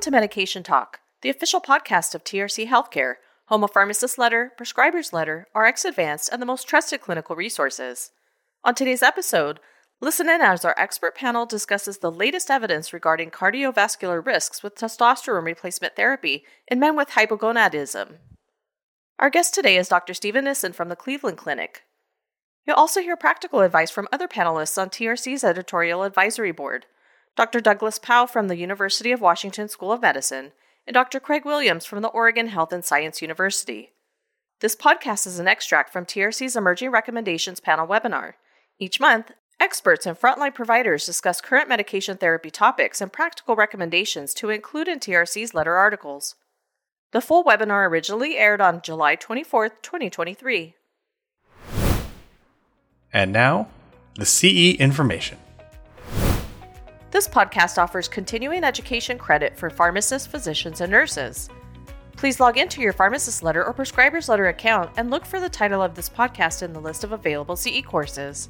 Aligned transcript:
Welcome 0.00 0.12
to 0.12 0.16
Medication 0.16 0.62
Talk, 0.62 1.00
the 1.20 1.28
official 1.28 1.60
podcast 1.60 2.14
of 2.14 2.24
TRC 2.24 2.66
Healthcare, 2.68 3.16
home 3.48 3.62
of 3.62 3.70
pharmacist 3.70 4.16
letter, 4.16 4.50
prescriber's 4.56 5.12
letter, 5.12 5.46
RX 5.54 5.84
Advanced, 5.84 6.30
and 6.32 6.40
the 6.40 6.46
most 6.46 6.66
trusted 6.66 7.02
clinical 7.02 7.36
resources. 7.36 8.10
On 8.64 8.74
today's 8.74 9.02
episode, 9.02 9.60
listen 10.00 10.30
in 10.30 10.40
as 10.40 10.64
our 10.64 10.74
expert 10.78 11.14
panel 11.14 11.44
discusses 11.44 11.98
the 11.98 12.10
latest 12.10 12.50
evidence 12.50 12.94
regarding 12.94 13.30
cardiovascular 13.30 14.24
risks 14.24 14.62
with 14.62 14.74
testosterone 14.74 15.44
replacement 15.44 15.96
therapy 15.96 16.44
in 16.66 16.80
men 16.80 16.96
with 16.96 17.10
hypogonadism. 17.10 18.12
Our 19.18 19.28
guest 19.28 19.52
today 19.52 19.76
is 19.76 19.90
Dr. 19.90 20.14
Steven 20.14 20.44
Nissen 20.46 20.72
from 20.72 20.88
the 20.88 20.96
Cleveland 20.96 21.36
Clinic. 21.36 21.82
You'll 22.66 22.76
also 22.76 23.02
hear 23.02 23.18
practical 23.18 23.60
advice 23.60 23.90
from 23.90 24.08
other 24.10 24.28
panelists 24.28 24.80
on 24.80 24.88
TRC's 24.88 25.44
editorial 25.44 26.04
advisory 26.04 26.52
board. 26.52 26.86
Dr. 27.40 27.60
Douglas 27.60 27.98
Paauw 27.98 28.28
from 28.28 28.48
the 28.48 28.58
University 28.58 29.12
of 29.12 29.22
Washington 29.22 29.66
School 29.66 29.92
of 29.92 30.02
Medicine, 30.02 30.52
and 30.86 30.92
Dr. 30.92 31.18
Craig 31.18 31.46
Williams 31.46 31.86
from 31.86 32.02
the 32.02 32.08
Oregon 32.08 32.48
Health 32.48 32.70
and 32.70 32.84
Science 32.84 33.22
University. 33.22 33.92
This 34.60 34.76
podcast 34.76 35.26
is 35.26 35.38
an 35.38 35.48
extract 35.48 35.90
from 35.90 36.04
TRC's 36.04 36.54
Emerging 36.54 36.90
Recommendations 36.90 37.58
panel 37.58 37.86
webinar. 37.86 38.34
Each 38.78 39.00
month, 39.00 39.32
experts 39.58 40.04
and 40.04 40.20
frontline 40.20 40.54
providers 40.54 41.06
discuss 41.06 41.40
current 41.40 41.66
medication 41.66 42.18
therapy 42.18 42.50
topics 42.50 43.00
and 43.00 43.10
practical 43.10 43.56
recommendations 43.56 44.34
to 44.34 44.50
include 44.50 44.86
in 44.86 44.98
TRC's 44.98 45.54
letter 45.54 45.76
articles. 45.76 46.34
The 47.12 47.22
full 47.22 47.42
webinar 47.42 47.88
originally 47.88 48.36
aired 48.36 48.60
on 48.60 48.82
July 48.82 49.14
24, 49.14 49.70
2023. 49.70 50.74
And 53.14 53.32
now, 53.32 53.68
the 54.16 54.26
CE 54.26 54.78
information. 54.78 55.38
This 57.10 57.26
podcast 57.26 57.76
offers 57.76 58.06
continuing 58.06 58.62
education 58.62 59.18
credit 59.18 59.58
for 59.58 59.68
pharmacists, 59.68 60.28
physicians, 60.28 60.80
and 60.80 60.92
nurses. 60.92 61.48
Please 62.16 62.38
log 62.38 62.56
into 62.56 62.80
your 62.80 62.92
pharmacist 62.92 63.42
letter 63.42 63.64
or 63.64 63.72
prescriber's 63.72 64.28
letter 64.28 64.46
account 64.46 64.92
and 64.96 65.10
look 65.10 65.26
for 65.26 65.40
the 65.40 65.48
title 65.48 65.82
of 65.82 65.96
this 65.96 66.08
podcast 66.08 66.62
in 66.62 66.72
the 66.72 66.80
list 66.80 67.02
of 67.02 67.10
available 67.10 67.56
CE 67.56 67.82
courses. 67.84 68.48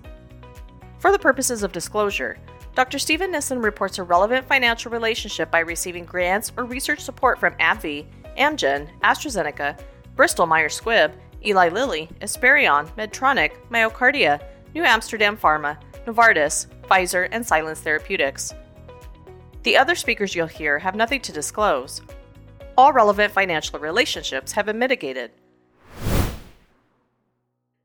For 0.99 1.11
the 1.11 1.19
purposes 1.19 1.63
of 1.63 1.73
disclosure, 1.73 2.37
Dr. 2.75 2.99
Steven 2.99 3.33
Nissen 3.33 3.63
reports 3.63 3.99
a 3.99 4.03
relevant 4.03 4.47
financial 4.47 4.93
relationship 4.93 5.51
by 5.51 5.61
receiving 5.61 6.05
grants 6.05 6.53
or 6.59 6.67
research 6.67 7.01
support 7.01 7.39
from 7.39 7.55
AbbVie, 7.55 8.05
Amgen, 8.37 8.91
AstraZeneca, 9.01 9.81
Bristol 10.17 10.45
Myers 10.45 10.79
Squibb, 10.79 11.13
Eli 11.47 11.71
Lilly, 11.71 12.11
Esperion, 12.21 12.95
Medtronic, 12.97 13.53
MyoKardia, 13.71 14.45
New 14.75 14.85
Amsterdam 14.85 15.37
Pharma, 15.37 15.77
Novartis, 16.07 16.67
Pfizer, 16.83 17.29
and 17.33 17.45
Silence 17.45 17.81
Therapeutics. 17.81 18.55
The 19.65 19.77
other 19.77 19.95
speakers 19.95 20.35
you'll 20.35 20.47
hear 20.47 20.79
have 20.79 20.95
nothing 20.95 21.21
to 21.23 21.33
disclose. 21.33 22.01
All 22.79 22.93
relevant 22.93 23.33
financial 23.33 23.79
relationships 23.79 24.53
have 24.53 24.67
been 24.67 24.79
mitigated. 24.79 25.33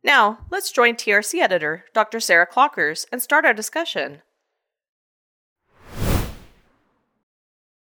Now, 0.03 0.37
let's 0.51 0.71
join 0.71 0.95
TRC 0.95 1.41
editor 1.41 1.85
Dr. 1.93 2.19
Sarah 2.19 2.47
Clockers 2.47 3.05
and 3.11 3.21
start 3.21 3.43
our 3.43 3.53
discussion. 3.53 4.21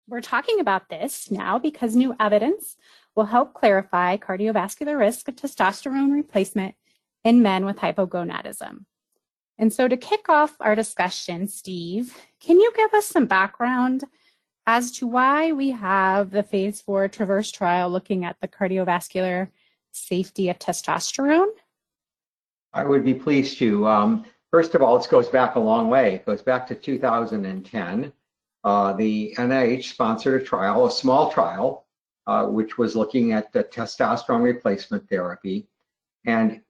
We're 0.10 0.22
talking 0.22 0.60
about 0.60 0.90
this 0.90 1.30
now 1.30 1.60
because 1.60 1.96
new 1.96 2.16
evidence 2.20 2.78
will 3.14 3.26
help 3.26 3.54
clarify 3.54 4.18
cardiovascular 4.18 4.98
risk 4.98 5.28
of 5.28 5.36
testosterone 5.36 6.14
replacement 6.14 6.76
in 7.24 7.42
men 7.42 7.66
with 7.66 7.78
hypogonadism. 7.78 8.86
And 9.60 9.74
so, 9.74 9.88
to 9.88 9.98
kick 9.98 10.30
off 10.30 10.56
our 10.60 10.76
discussion, 10.76 11.48
Steve, 11.48 12.16
can 12.40 12.60
you 12.60 12.72
give 12.76 12.94
us 12.94 13.08
some 13.08 13.26
background 13.26 14.04
as 14.68 14.92
to 14.92 15.08
why 15.08 15.52
we 15.52 15.72
have 15.72 16.30
the 16.30 16.44
phase 16.44 16.82
four 16.82 17.08
Traverse 17.08 17.52
trial 17.52 17.90
looking 17.90 18.26
at 18.26 18.36
the 18.42 18.48
cardiovascular 18.48 19.50
safety 19.92 20.50
of 20.50 20.60
testosterone? 20.60 21.50
I 22.74 22.84
would 22.84 23.04
be 23.04 23.14
pleased 23.14 23.58
to. 23.60 23.88
Um, 23.88 24.26
first 24.52 24.76
of 24.76 24.82
all, 24.82 24.98
this 24.98 25.08
goes 25.08 25.30
back 25.30 25.56
a 25.56 25.60
long 25.60 25.90
way. 25.90 26.16
It 26.16 26.26
goes 26.26 26.44
back 26.44 26.68
to 26.68 26.76
2010. 26.76 28.14
Uh, 28.64 28.94
the 28.94 29.34
NIH 29.38 29.86
sponsored 29.86 30.42
a 30.42 30.46
trial, 30.46 30.86
a 30.86 30.92
small 30.92 31.32
trial, 31.32 31.88
uh, 32.28 32.46
which 32.46 32.78
was 32.78 32.96
looking 32.96 33.32
at 33.32 33.52
the 33.54 33.64
testosterone 33.64 34.44
replacement 34.44 35.10
therapy. 35.10 35.68
And 36.26 36.62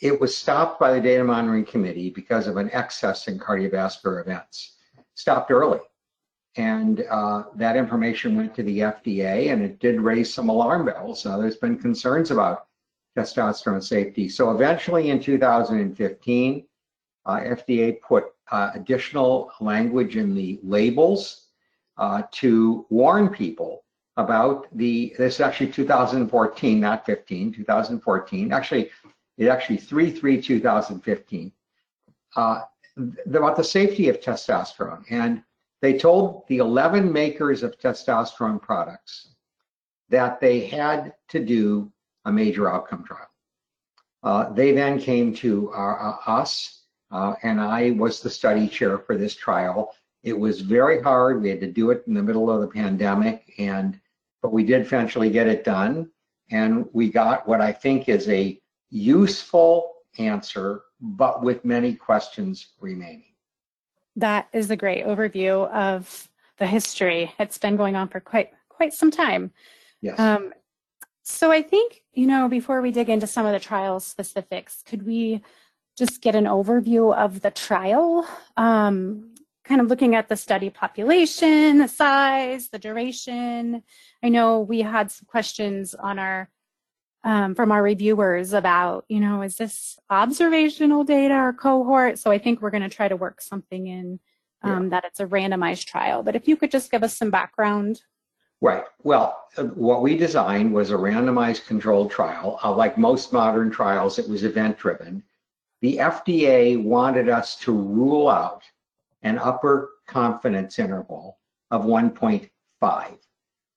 it 0.00 0.20
was 0.20 0.36
stopped 0.36 0.80
by 0.80 0.92
the 0.92 1.00
data 1.00 1.24
monitoring 1.24 1.64
committee 1.64 2.10
because 2.10 2.46
of 2.46 2.56
an 2.56 2.70
excess 2.72 3.28
in 3.28 3.38
cardiovascular 3.38 4.20
events. 4.20 4.76
Stopped 5.14 5.50
early. 5.50 5.80
And 6.56 7.04
uh, 7.10 7.44
that 7.54 7.76
information 7.76 8.36
went 8.36 8.54
to 8.56 8.62
the 8.62 8.80
FDA 8.80 9.52
and 9.52 9.62
it 9.62 9.78
did 9.78 10.00
raise 10.00 10.32
some 10.32 10.48
alarm 10.48 10.84
bells. 10.84 11.24
Uh, 11.24 11.38
there's 11.38 11.56
been 11.56 11.78
concerns 11.78 12.30
about 12.30 12.66
testosterone 13.16 13.82
safety. 13.82 14.28
So 14.28 14.50
eventually 14.50 15.10
in 15.10 15.20
2015, 15.20 16.66
uh, 17.26 17.30
FDA 17.30 18.00
put 18.00 18.24
uh, 18.50 18.70
additional 18.74 19.52
language 19.60 20.16
in 20.16 20.34
the 20.34 20.58
labels 20.62 21.46
uh, 21.98 22.22
to 22.32 22.86
warn 22.90 23.28
people 23.28 23.84
about 24.16 24.66
the, 24.76 25.14
this 25.18 25.34
is 25.34 25.40
actually 25.40 25.70
2014, 25.70 26.80
not 26.80 27.06
15, 27.06 27.52
2014. 27.52 28.52
Actually, 28.52 28.90
it 29.40 29.48
actually 29.48 29.78
3-3-2015, 29.78 31.50
uh, 32.36 32.60
about 33.26 33.56
the 33.56 33.64
safety 33.64 34.10
of 34.10 34.20
testosterone. 34.20 35.02
And 35.08 35.42
they 35.80 35.96
told 35.96 36.44
the 36.48 36.58
11 36.58 37.10
makers 37.10 37.62
of 37.62 37.78
testosterone 37.78 38.60
products 38.60 39.28
that 40.10 40.40
they 40.40 40.66
had 40.66 41.14
to 41.28 41.42
do 41.42 41.90
a 42.26 42.32
major 42.32 42.70
outcome 42.70 43.02
trial. 43.02 43.30
Uh, 44.22 44.52
they 44.52 44.72
then 44.72 45.00
came 45.00 45.34
to 45.36 45.70
our, 45.70 45.98
uh, 45.98 46.30
us, 46.30 46.82
uh, 47.10 47.34
and 47.42 47.58
I 47.58 47.92
was 47.92 48.20
the 48.20 48.28
study 48.28 48.68
chair 48.68 48.98
for 48.98 49.16
this 49.16 49.34
trial. 49.34 49.94
It 50.22 50.38
was 50.38 50.60
very 50.60 51.00
hard. 51.00 51.40
We 51.40 51.48
had 51.48 51.60
to 51.60 51.66
do 51.72 51.90
it 51.92 52.04
in 52.06 52.12
the 52.12 52.22
middle 52.22 52.50
of 52.50 52.60
the 52.60 52.66
pandemic, 52.66 53.54
and 53.56 53.98
but 54.42 54.52
we 54.52 54.64
did 54.64 54.82
eventually 54.82 55.30
get 55.30 55.46
it 55.46 55.64
done. 55.64 56.10
And 56.50 56.86
we 56.92 57.08
got 57.10 57.48
what 57.48 57.62
I 57.62 57.72
think 57.72 58.10
is 58.10 58.28
a 58.28 58.60
useful 58.90 59.94
answer, 60.18 60.82
but 61.00 61.42
with 61.42 61.64
many 61.64 61.94
questions 61.94 62.68
remaining. 62.80 63.24
That 64.16 64.48
is 64.52 64.70
a 64.70 64.76
great 64.76 65.04
overview 65.04 65.70
of 65.70 66.28
the 66.58 66.66
history. 66.66 67.32
It's 67.38 67.58
been 67.58 67.76
going 67.76 67.96
on 67.96 68.08
for 68.08 68.20
quite 68.20 68.50
quite 68.68 68.92
some 68.92 69.10
time. 69.10 69.52
Yes. 70.00 70.18
Um, 70.18 70.52
so 71.22 71.50
I 71.50 71.62
think 71.62 72.02
you 72.12 72.26
know 72.26 72.48
before 72.48 72.82
we 72.82 72.90
dig 72.90 73.08
into 73.08 73.26
some 73.26 73.46
of 73.46 73.52
the 73.52 73.60
trial 73.60 74.00
specifics, 74.00 74.82
could 74.84 75.06
we 75.06 75.42
just 75.96 76.20
get 76.20 76.34
an 76.34 76.44
overview 76.44 77.14
of 77.14 77.40
the 77.40 77.50
trial? 77.50 78.26
Um, 78.56 79.34
kind 79.64 79.80
of 79.80 79.86
looking 79.86 80.16
at 80.16 80.28
the 80.28 80.36
study 80.36 80.68
population, 80.68 81.78
the 81.78 81.86
size, 81.88 82.70
the 82.70 82.78
duration. 82.78 83.82
I 84.22 84.28
know 84.28 84.60
we 84.60 84.80
had 84.82 85.10
some 85.12 85.26
questions 85.26 85.94
on 85.94 86.18
our 86.18 86.48
um, 87.22 87.54
from 87.54 87.70
our 87.70 87.82
reviewers 87.82 88.52
about, 88.52 89.04
you 89.08 89.20
know, 89.20 89.42
is 89.42 89.56
this 89.56 89.98
observational 90.08 91.04
data 91.04 91.34
or 91.34 91.52
cohort? 91.52 92.18
So 92.18 92.30
I 92.30 92.38
think 92.38 92.60
we're 92.60 92.70
going 92.70 92.82
to 92.82 92.88
try 92.88 93.08
to 93.08 93.16
work 93.16 93.42
something 93.42 93.86
in 93.86 94.20
um, 94.62 94.84
yeah. 94.84 94.88
that 94.90 95.04
it's 95.04 95.20
a 95.20 95.26
randomized 95.26 95.86
trial. 95.86 96.22
But 96.22 96.36
if 96.36 96.48
you 96.48 96.56
could 96.56 96.70
just 96.70 96.90
give 96.90 97.02
us 97.02 97.16
some 97.16 97.30
background. 97.30 98.02
Right. 98.62 98.84
Well, 99.02 99.44
uh, 99.56 99.64
what 99.64 100.02
we 100.02 100.16
designed 100.16 100.72
was 100.72 100.90
a 100.90 100.94
randomized 100.94 101.66
controlled 101.66 102.10
trial. 102.10 102.58
Uh, 102.62 102.74
like 102.74 102.98
most 102.98 103.32
modern 103.32 103.70
trials, 103.70 104.18
it 104.18 104.28
was 104.28 104.44
event 104.44 104.78
driven. 104.78 105.22
The 105.82 105.96
FDA 105.96 106.82
wanted 106.82 107.28
us 107.28 107.56
to 107.60 107.72
rule 107.72 108.28
out 108.28 108.62
an 109.22 109.38
upper 109.38 109.90
confidence 110.06 110.78
interval 110.78 111.38
of 111.70 111.84
1.5. 111.84 113.18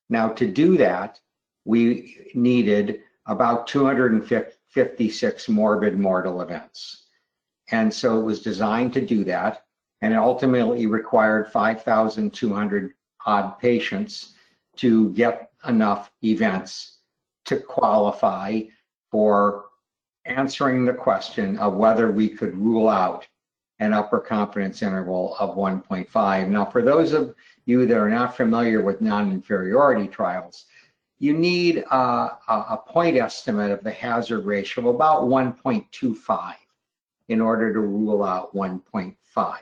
Now, 0.09 0.29
to 0.29 0.47
do 0.47 0.77
that, 0.77 1.19
we 1.65 2.29
needed 2.33 3.01
about 3.25 3.67
256 3.67 5.49
morbid 5.49 5.97
mortal 5.97 6.41
events. 6.41 7.07
And 7.71 7.93
so 7.93 8.19
it 8.19 8.23
was 8.23 8.41
designed 8.41 8.93
to 8.93 9.05
do 9.05 9.23
that. 9.25 9.65
And 10.01 10.13
it 10.13 10.17
ultimately 10.17 10.85
required 10.85 11.51
5,200 11.51 12.93
odd 13.25 13.59
patients 13.59 14.33
to 14.77 15.11
get 15.11 15.51
enough 15.67 16.11
events 16.23 16.97
to 17.45 17.57
qualify 17.57 18.61
for 19.11 19.65
answering 20.25 20.85
the 20.85 20.93
question 20.93 21.57
of 21.57 21.75
whether 21.75 22.11
we 22.11 22.29
could 22.29 22.57
rule 22.57 22.89
out 22.89 23.27
an 23.79 23.93
upper 23.93 24.19
confidence 24.19 24.81
interval 24.81 25.35
of 25.39 25.55
1.5. 25.55 26.47
Now, 26.47 26.65
for 26.65 26.81
those 26.81 27.13
of 27.13 27.35
you 27.65 27.85
that 27.85 27.97
are 27.97 28.09
not 28.09 28.35
familiar 28.35 28.81
with 28.81 29.01
non-inferiority 29.01 30.07
trials, 30.07 30.65
you 31.23 31.31
need 31.31 31.77
a, 31.77 32.37
a 32.49 32.77
point 32.85 33.15
estimate 33.15 33.71
of 33.71 33.81
the 33.81 33.91
hazard 33.91 34.45
ratio 34.45 34.89
of 34.89 34.93
about 34.93 35.23
1.25 35.23 36.53
in 37.29 37.39
order 37.39 37.71
to 37.71 37.79
rule 37.79 38.25
out 38.25 38.53
1.5, 38.53 39.15
uh, 39.37 39.55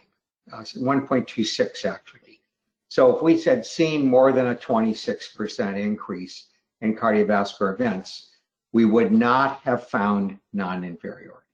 1.26 0.51 1.85
actually. 1.85 2.41
So 2.87 3.15
if 3.15 3.21
we 3.21 3.37
said 3.37 3.63
seen 3.63 4.07
more 4.07 4.31
than 4.31 4.47
a 4.47 4.55
26% 4.55 5.79
increase 5.79 6.47
in 6.81 6.95
cardiovascular 6.95 7.75
events, 7.75 8.31
we 8.73 8.85
would 8.85 9.11
not 9.11 9.59
have 9.59 9.87
found 9.87 10.39
non-inferiority. 10.53 11.45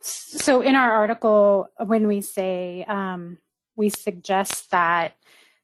So 0.00 0.60
in 0.60 0.74
our 0.74 0.92
article, 0.92 1.70
when 1.86 2.06
we 2.06 2.20
say 2.20 2.84
um, 2.88 3.38
we 3.74 3.88
suggest 3.88 4.70
that 4.70 5.14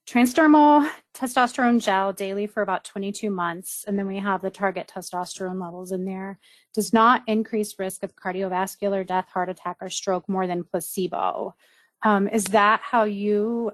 transdermal 0.07 0.91
testosterone 1.15 1.81
gel 1.81 2.13
daily 2.13 2.47
for 2.47 2.63
about 2.63 2.85
22 2.85 3.31
months, 3.31 3.85
and 3.87 3.99
then 3.99 4.07
we 4.07 4.19
have 4.19 4.43
the 4.43 4.51
target 4.51 4.91
testosterone 4.93 5.61
levels 5.61 5.93
in 5.93 6.05
there, 6.05 6.39
does 6.75 6.93
not 6.93 7.23
increase 7.27 7.79
risk 7.79 8.03
of 8.03 8.17
cardiovascular 8.17 9.07
death, 9.07 9.29
heart 9.33 9.49
attack, 9.49 9.77
or 9.81 9.91
stroke 9.91 10.29
more 10.29 10.47
than 10.47 10.65
placebo. 10.65 11.55
Um, 12.03 12.29
is 12.29 12.45
that 12.47 12.81
how 12.83 13.05
you? 13.05 13.73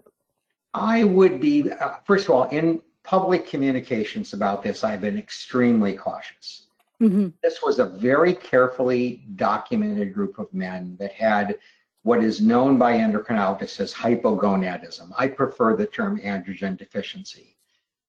I 0.74 1.04
would 1.04 1.40
be, 1.40 1.70
uh, 1.70 1.94
first 2.04 2.26
of 2.26 2.30
all, 2.34 2.44
in 2.48 2.82
public 3.02 3.46
communications 3.46 4.34
about 4.34 4.62
this, 4.62 4.84
I've 4.84 5.00
been 5.00 5.18
extremely 5.18 5.94
cautious. 5.94 6.66
Mm-hmm. 7.00 7.28
This 7.42 7.62
was 7.62 7.78
a 7.78 7.86
very 7.86 8.34
carefully 8.34 9.24
documented 9.36 10.12
group 10.12 10.38
of 10.38 10.52
men 10.52 10.96
that 10.98 11.12
had 11.12 11.58
what 12.08 12.24
is 12.24 12.40
known 12.40 12.78
by 12.78 12.94
endocrinologists 12.94 13.80
as 13.80 13.92
hypogonadism. 13.92 15.12
I 15.18 15.28
prefer 15.28 15.76
the 15.76 15.84
term 15.84 16.18
androgen 16.20 16.74
deficiency. 16.74 17.58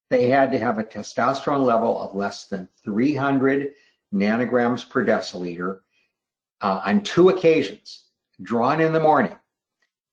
They 0.09 0.29
had 0.29 0.53
to 0.53 0.57
have 0.57 0.79
a 0.79 0.85
testosterone 0.85 1.65
level 1.65 2.01
of 2.01 2.15
less 2.15 2.45
than 2.45 2.69
300 2.85 3.73
nanograms 4.13 4.89
per 4.89 5.03
deciliter 5.03 5.81
uh, 6.61 6.79
on 6.85 7.01
two 7.01 7.27
occasions, 7.27 8.05
drawn 8.41 8.79
in 8.79 8.93
the 8.93 9.01
morning. 9.01 9.35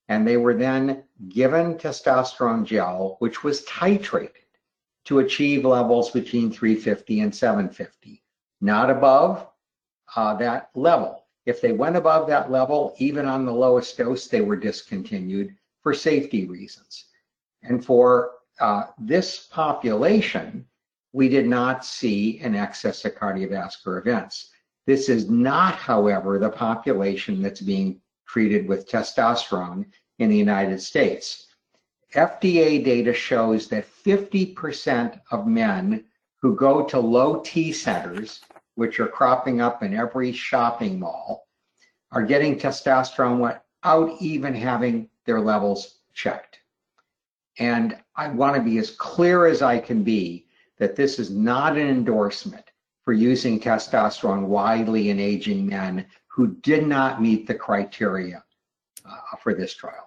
And 0.09 0.27
they 0.27 0.37
were 0.37 0.55
then 0.55 1.05
given 1.29 1.77
testosterone 1.77 2.65
gel, 2.65 3.15
which 3.21 3.45
was 3.45 3.65
titrated 3.67 4.49
to 5.05 5.21
achieve 5.21 5.65
levels 5.65 6.11
between 6.11 6.51
350 6.51 7.21
and 7.21 7.33
750, 7.33 8.21
not 8.61 8.91
above 8.91 9.47
uh, 10.17 10.35
that 10.39 10.71
level. 10.75 11.26
If 11.47 11.61
they 11.61 11.73
went 11.73 11.97
above 11.97 12.27
that 12.27 12.51
level, 12.51 12.95
even 12.99 13.27
on 13.27 13.47
the 13.47 13.53
lowest 13.53 13.97
dose, 13.97 14.27
they 14.27 14.41
were 14.41 14.57
discontinued 14.57 15.55
for 15.83 15.95
safety 15.95 16.45
reasons. 16.45 17.07
And 17.63 17.85
for 17.85 18.33
uh, 18.61 18.87
this 18.99 19.47
population, 19.51 20.67
we 21.13 21.29
did 21.29 21.47
not 21.47 21.85
see 21.85 22.41
an 22.41 22.55
excess 22.55 23.05
of 23.05 23.15
cardiovascular 23.15 24.01
events. 24.01 24.51
This 24.87 25.09
is 25.09 25.31
not, 25.31 25.75
however, 25.77 26.39
the 26.39 26.51
population 26.51 27.41
that's 27.41 27.61
being 27.61 28.01
treated 28.27 28.69
with 28.69 28.89
testosterone 28.89 29.87
in 30.19 30.29
the 30.29 30.37
United 30.37 30.81
States. 30.81 31.47
FDA 32.15 32.85
data 32.85 33.13
shows 33.13 33.69
that 33.69 33.87
50% 34.05 35.21
of 35.31 35.47
men 35.47 36.05
who 36.41 36.57
go 36.57 36.85
to 36.85 36.99
low 36.99 37.41
T 37.45 37.73
centers, 37.73 38.41
which 38.77 39.01
are 39.01 39.09
cropping 39.09 39.61
up 39.61 39.83
in 39.83 39.95
every 39.95 40.33
shopping 40.33 40.99
mall, 40.99 41.49
are 42.13 42.23
getting 42.23 42.59
testosterone 42.59 43.39
without 43.39 44.17
even 44.21 44.55
having 44.55 45.09
their 45.25 45.41
levels 45.41 45.99
checked. 46.15 46.59
And 47.59 47.99
I 48.15 48.29
want 48.29 48.57
to 48.57 48.63
be 48.63 48.79
as 48.79 48.91
clear 48.91 49.47
as 49.47 49.61
I 49.61 49.79
can 49.79 50.03
be 50.03 50.47
that 50.79 50.95
this 50.95 51.19
is 51.19 51.31
not 51.31 51.77
an 51.77 51.89
endorsement 51.89 52.71
for 53.03 53.13
using 53.13 53.59
testosterone 53.59 54.47
widely 54.47 55.11
in 55.11 55.19
aging 55.19 55.67
men 55.67 56.07
who 56.29 56.55
did 56.57 56.87
not 56.87 57.21
meet 57.21 57.47
the 57.47 57.55
criteria 57.55 58.45
uh, 59.05 59.37
for 59.43 59.55
this 59.55 59.75
trial 59.75 60.07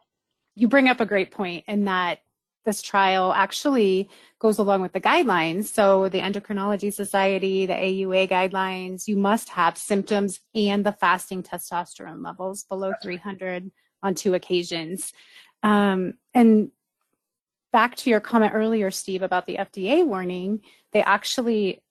you 0.60 0.68
bring 0.68 0.90
up 0.90 1.00
a 1.00 1.06
great 1.06 1.32
point 1.32 1.64
in 1.68 1.86
that 1.86 2.20
this 2.66 2.82
trial 2.82 3.34
actually 3.34 4.10
goes 4.40 4.58
along 4.58 4.82
with 4.82 4.94
the 4.94 5.02
guidelines. 5.02 5.66
So 5.66 6.10
the 6.10 6.20
Endocrinology 6.20 6.94
Society, 6.94 7.66
the 7.66 7.74
AUA 7.74 8.30
guidelines, 8.30 9.08
you 9.08 9.18
must 9.18 9.50
have 9.50 9.78
symptoms 9.78 10.40
and 10.54 10.86
the 10.86 10.92
fasting 10.92 11.44
testosterone 11.44 12.24
levels 12.24 12.64
below 12.66 12.94
300 13.02 13.72
on 14.04 14.16
two 14.16 14.34
occasions. 14.34 15.14
Um, 15.64 16.16
and 16.34 16.72
back 17.72 17.96
to 17.98 18.10
your 18.10 18.20
comment 18.20 18.54
earlier, 18.54 18.92
Steve, 18.92 19.22
about 19.22 19.46
the 19.46 19.58
FDA 19.58 20.06
warning, 20.06 20.62
they 20.92 21.02
actually 21.02 21.82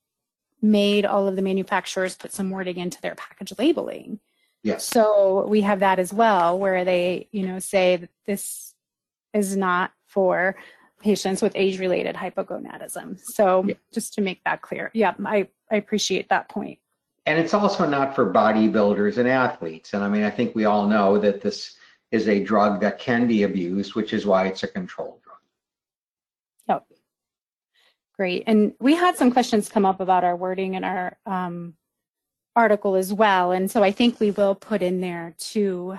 made 0.61 1.07
all 1.07 1.29
of 1.29 1.37
the 1.37 1.43
manufacturers 1.43 2.17
put 2.17 2.33
some 2.33 2.51
wording 2.51 2.79
into 2.79 3.01
their 3.01 3.15
package 3.15 3.53
labeling. 3.59 4.21
Yes. 4.63 4.85
So 4.85 5.47
we 5.47 5.61
have 5.61 5.81
that 5.81 5.99
as 5.99 6.13
well, 6.13 6.59
where 6.59 6.85
they, 6.85 7.29
you 7.31 7.47
know, 7.47 7.59
say 7.59 7.97
that 7.97 8.11
this 8.27 8.75
is 9.33 9.57
not 9.57 9.93
for 10.19 10.57
patients 11.01 11.41
with 11.41 11.53
age-related 11.55 12.17
hypogonadism. 12.17 13.21
So 13.23 13.65
yeah. 13.65 13.75
just 13.95 14.15
to 14.15 14.21
make 14.21 14.43
that 14.43 14.63
clear, 14.63 14.91
yeah, 14.95 15.15
I, 15.25 15.47
I 15.71 15.77
appreciate 15.77 16.29
that 16.31 16.49
point. 16.49 16.81
And 17.25 17.39
it's 17.39 17.55
also 17.55 17.87
not 17.87 18.17
for 18.17 18.33
bodybuilders 18.33 19.17
and 19.19 19.29
athletes. 19.29 19.95
And 19.95 20.03
I 20.03 20.09
mean, 20.09 20.25
I 20.25 20.31
think 20.31 20.57
we 20.57 20.65
all 20.65 20.89
know 20.89 21.19
that 21.19 21.41
this 21.41 21.77
is 22.11 22.27
a 22.27 22.43
drug 22.43 22.81
that 22.81 22.99
can 22.99 23.29
be 23.29 23.45
abused, 23.45 23.95
which 23.95 24.13
is 24.13 24.27
why 24.27 24.49
it's 24.49 24.65
a 24.65 24.67
controlled 24.67 25.23
drug. 25.23 25.39
Yep. 26.69 26.87
Great. 28.17 28.43
And 28.49 28.75
we 28.81 28.97
had 28.97 29.17
some 29.17 29.31
questions 29.31 29.69
come 29.69 29.87
up 29.87 30.01
about 30.01 30.25
our 30.25 30.35
wording 30.35 30.75
in 30.75 30.83
our 30.83 31.17
um, 31.27 31.75
article 32.57 32.97
as 32.97 33.15
well. 33.15 33.53
And 33.53 33.71
so 33.71 33.85
I 33.85 33.93
think 33.93 34.19
we 34.19 34.33
will 34.33 34.57
put 34.57 34.83
in 34.83 35.01
there 35.01 35.37
to 35.53 35.97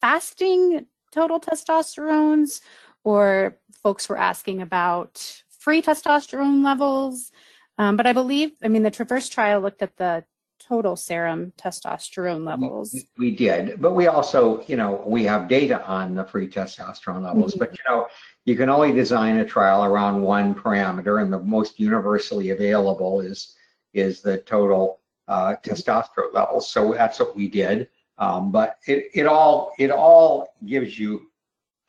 fasting 0.00 0.86
total 1.10 1.40
testosterones, 1.40 2.60
or 3.06 3.56
folks 3.84 4.08
were 4.08 4.18
asking 4.18 4.60
about 4.60 5.40
free 5.60 5.80
testosterone 5.80 6.64
levels. 6.64 7.30
Um, 7.78 7.96
but 7.96 8.04
I 8.04 8.12
believe, 8.12 8.50
I 8.64 8.68
mean, 8.68 8.82
the 8.82 8.90
Traverse 8.90 9.28
trial 9.28 9.60
looked 9.60 9.80
at 9.80 9.96
the 9.96 10.24
total 10.58 10.96
serum 10.96 11.52
testosterone 11.56 12.44
levels. 12.44 12.96
We, 13.16 13.30
did, 13.30 13.80
but 13.80 13.94
we 13.94 14.08
also, 14.08 14.64
you 14.66 14.74
know, 14.74 15.04
we 15.06 15.22
have 15.22 15.46
data 15.46 15.86
on 15.86 16.16
the 16.16 16.24
free 16.24 16.48
testosterone 16.48 17.22
levels. 17.22 17.52
Mm-hmm. 17.52 17.60
But 17.60 17.78
you 17.78 17.84
know, 17.88 18.08
you 18.44 18.56
can 18.56 18.68
only 18.68 18.92
design 18.92 19.36
a 19.36 19.44
trial 19.44 19.84
around 19.84 20.20
one 20.20 20.52
parameter, 20.52 21.22
and 21.22 21.32
the 21.32 21.38
most 21.38 21.78
universally 21.78 22.50
available 22.50 23.20
is 23.20 23.54
is 23.94 24.20
the 24.20 24.38
total 24.38 24.98
uh, 25.28 25.54
testosterone 25.62 26.34
levels. 26.34 26.68
So 26.68 26.92
that's 26.92 27.20
what 27.20 27.36
we 27.36 27.46
did. 27.46 27.88
Um, 28.18 28.50
but 28.50 28.78
it, 28.88 29.10
it 29.14 29.26
all 29.26 29.72
it 29.78 29.92
all 29.92 30.56
gives 30.66 30.98
you 30.98 31.30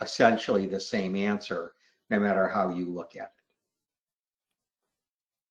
essentially 0.02 0.66
the 0.66 0.80
same 0.80 1.16
answer, 1.16 1.74
no 2.10 2.20
matter 2.20 2.48
how 2.48 2.70
you 2.70 2.86
look 2.86 3.16
at 3.16 3.24
it. 3.24 3.30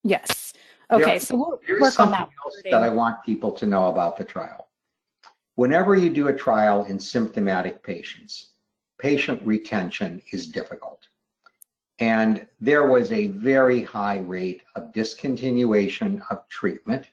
Yes. 0.05 0.53
Okay, 0.91 1.05
there, 1.05 1.21
so 1.21 1.37
we'll 1.37 1.81
work 1.81 1.99
on 1.99 2.13
that. 2.13 2.29
Else 2.45 2.63
that 2.71 2.83
I 2.83 2.89
want 2.89 3.25
people 3.25 3.51
to 3.53 3.67
know 3.67 3.89
about 3.89 4.17
the 4.17 4.25
trial. 4.25 4.69
Whenever 5.57 5.97
you 5.97 6.11
do 6.11 6.29
a 6.29 6.33
trial 6.33 6.85
in 6.85 7.01
symptomatic 7.01 7.83
patients, 7.83 8.51
patient 9.01 9.43
retention 9.45 10.23
is 10.33 10.47
difficult. 10.47 11.09
And 11.99 12.47
there 12.61 12.87
was 12.87 13.11
a 13.11 13.29
very 13.29 13.83
high 13.83 14.19
rate 14.19 14.63
of 14.75 14.93
discontinuation 14.93 16.23
of 16.31 16.47
treatment 16.49 17.07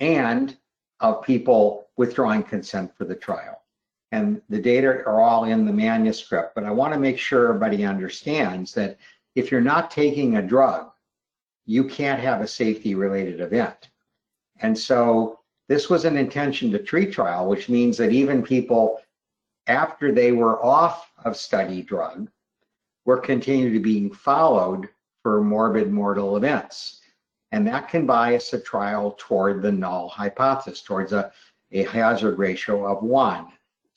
and 0.00 0.56
of 1.00 1.22
people 1.22 1.88
withdrawing 1.96 2.44
consent 2.44 2.96
for 2.96 3.04
the 3.04 3.16
trial. 3.16 3.62
And 4.10 4.40
the 4.48 4.60
data 4.60 4.88
are 4.88 5.20
all 5.20 5.44
in 5.44 5.66
the 5.66 5.72
manuscript, 5.72 6.54
but 6.54 6.64
I 6.64 6.70
want 6.70 6.94
to 6.94 6.98
make 6.98 7.18
sure 7.18 7.48
everybody 7.48 7.84
understands 7.84 8.72
that 8.74 8.98
if 9.34 9.50
you're 9.50 9.60
not 9.60 9.90
taking 9.90 10.36
a 10.36 10.42
drug, 10.42 10.90
you 11.66 11.84
can't 11.84 12.20
have 12.20 12.40
a 12.40 12.48
safety 12.48 12.94
related 12.94 13.40
event. 13.40 13.90
And 14.60 14.76
so 14.76 15.40
this 15.68 15.90
was 15.90 16.06
an 16.06 16.16
intention 16.16 16.70
to 16.70 16.78
treat 16.78 17.12
trial, 17.12 17.46
which 17.48 17.68
means 17.68 17.98
that 17.98 18.10
even 18.10 18.42
people 18.42 19.00
after 19.66 20.10
they 20.10 20.32
were 20.32 20.64
off 20.64 21.12
of 21.24 21.36
study 21.36 21.82
drug 21.82 22.30
were 23.04 23.18
continuing 23.18 23.74
to 23.74 23.80
being 23.80 24.10
followed 24.10 24.88
for 25.22 25.42
morbid 25.42 25.92
mortal 25.92 26.36
events. 26.38 27.02
And 27.52 27.66
that 27.66 27.88
can 27.88 28.06
bias 28.06 28.52
a 28.54 28.60
trial 28.60 29.14
toward 29.18 29.62
the 29.62 29.72
null 29.72 30.08
hypothesis, 30.08 30.82
towards 30.82 31.12
a, 31.12 31.30
a 31.72 31.84
hazard 31.84 32.38
ratio 32.38 32.86
of 32.86 33.02
one. 33.02 33.48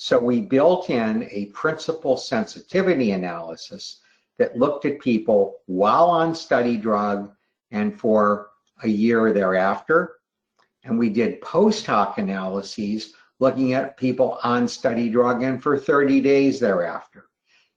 So 0.04 0.18
we 0.18 0.42
built 0.42 0.90
in 0.90 1.30
a 1.30 1.46
principal 1.54 2.18
sensitivity 2.18 3.12
analysis 3.12 4.02
that 4.40 4.58
looked 4.58 4.86
at 4.86 5.00
people 5.00 5.60
while 5.68 6.10
on 6.10 6.34
study 6.34 6.76
drug 6.76 7.32
and 7.70 8.00
for 8.00 8.50
a 8.82 8.88
year 8.88 9.32
thereafter. 9.32 10.16
And 10.84 10.98
we 10.98 11.12
did 11.12 11.40
post 11.42 11.86
hoc 11.86 12.18
analyses 12.18 13.14
looking 13.40 13.74
at 13.74 13.96
people 13.96 14.40
on 14.44 14.68
study 14.68 15.08
drug 15.08 15.44
and 15.44 15.62
for 15.62 15.78
30 15.78 16.20
days 16.20 16.60
thereafter. 16.60 17.28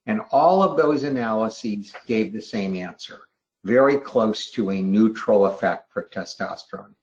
And 0.06 0.22
all 0.32 0.62
of 0.62 0.78
those 0.78 1.02
analyses 1.02 1.92
gave 2.06 2.32
the 2.32 2.40
same 2.40 2.74
answer 2.74 3.20
very 3.64 3.98
close 3.98 4.50
to 4.52 4.70
a 4.70 4.80
neutral 4.80 5.44
effect 5.44 5.92
for 5.92 6.08
testosterone. 6.10 6.94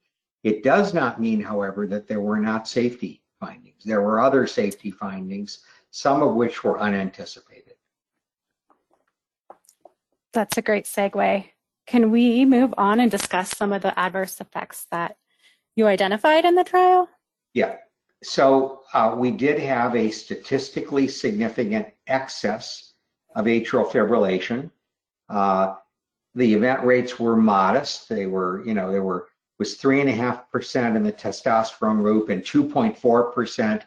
It 0.44 0.64
does 0.64 0.96
not 0.96 1.22
mean, 1.22 1.42
however, 1.42 1.86
that 1.86 2.08
there 2.08 2.22
were 2.22 2.40
not 2.40 2.68
safety 2.68 3.21
findings. 3.42 3.84
There 3.84 4.02
were 4.02 4.22
other 4.22 4.48
safety 4.48 4.92
findings, 4.92 5.60
some 5.90 6.24
of 6.24 6.36
which 6.36 6.64
were 6.64 6.80
unanticipated. 6.80 7.74
That's 10.32 10.58
a 10.58 10.62
great 10.62 10.86
segue. 10.86 11.50
Can 11.88 12.12
we 12.12 12.46
move 12.46 12.74
on 12.78 13.02
and 13.02 13.12
discuss 13.12 13.50
some 13.50 13.74
of 13.74 13.82
the 13.82 13.98
adverse 14.00 14.40
effects 14.40 14.88
that 14.92 15.18
you 15.76 15.88
identified 15.88 16.46
in 16.46 16.56
the 16.56 16.64
trial? 16.64 17.10
Yeah. 17.54 17.78
So 18.24 18.84
uh, 18.94 19.16
we 19.18 19.32
did 19.32 19.60
have 19.60 19.96
a 19.96 20.12
statistically 20.12 21.08
significant 21.08 21.88
excess 22.08 22.94
of 23.36 23.46
atrial 23.46 23.90
fibrillation. 23.90 24.70
Uh, 25.28 25.76
the 26.36 26.54
event 26.54 26.84
rates 26.84 27.20
were 27.20 27.36
modest. 27.36 28.08
They 28.08 28.28
were, 28.28 28.64
you 28.66 28.74
know, 28.74 28.92
there 28.92 29.04
were 29.04 29.28
was 29.62 29.76
three 29.76 30.00
and 30.02 30.10
a 30.10 30.12
half 30.12 30.50
percent 30.50 30.98
in 30.98 31.04
the 31.04 31.14
testosterone 31.14 32.02
group 32.02 32.30
and 32.30 32.42
2.4 32.42 33.32
percent 33.32 33.86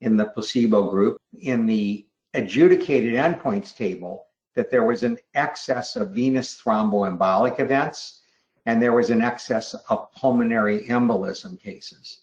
in 0.00 0.16
the 0.16 0.26
placebo 0.26 0.88
group. 0.88 1.20
In 1.40 1.66
the 1.66 2.06
adjudicated 2.34 3.14
endpoints 3.14 3.74
table, 3.74 4.26
that 4.54 4.70
there 4.70 4.84
was 4.84 5.02
an 5.02 5.18
excess 5.34 5.96
of 5.96 6.10
venous 6.10 6.60
thromboembolic 6.62 7.58
events 7.58 8.20
and 8.66 8.80
there 8.80 8.92
was 8.92 9.10
an 9.10 9.20
excess 9.20 9.74
of 9.74 10.12
pulmonary 10.12 10.84
embolism 10.84 11.60
cases. 11.60 12.20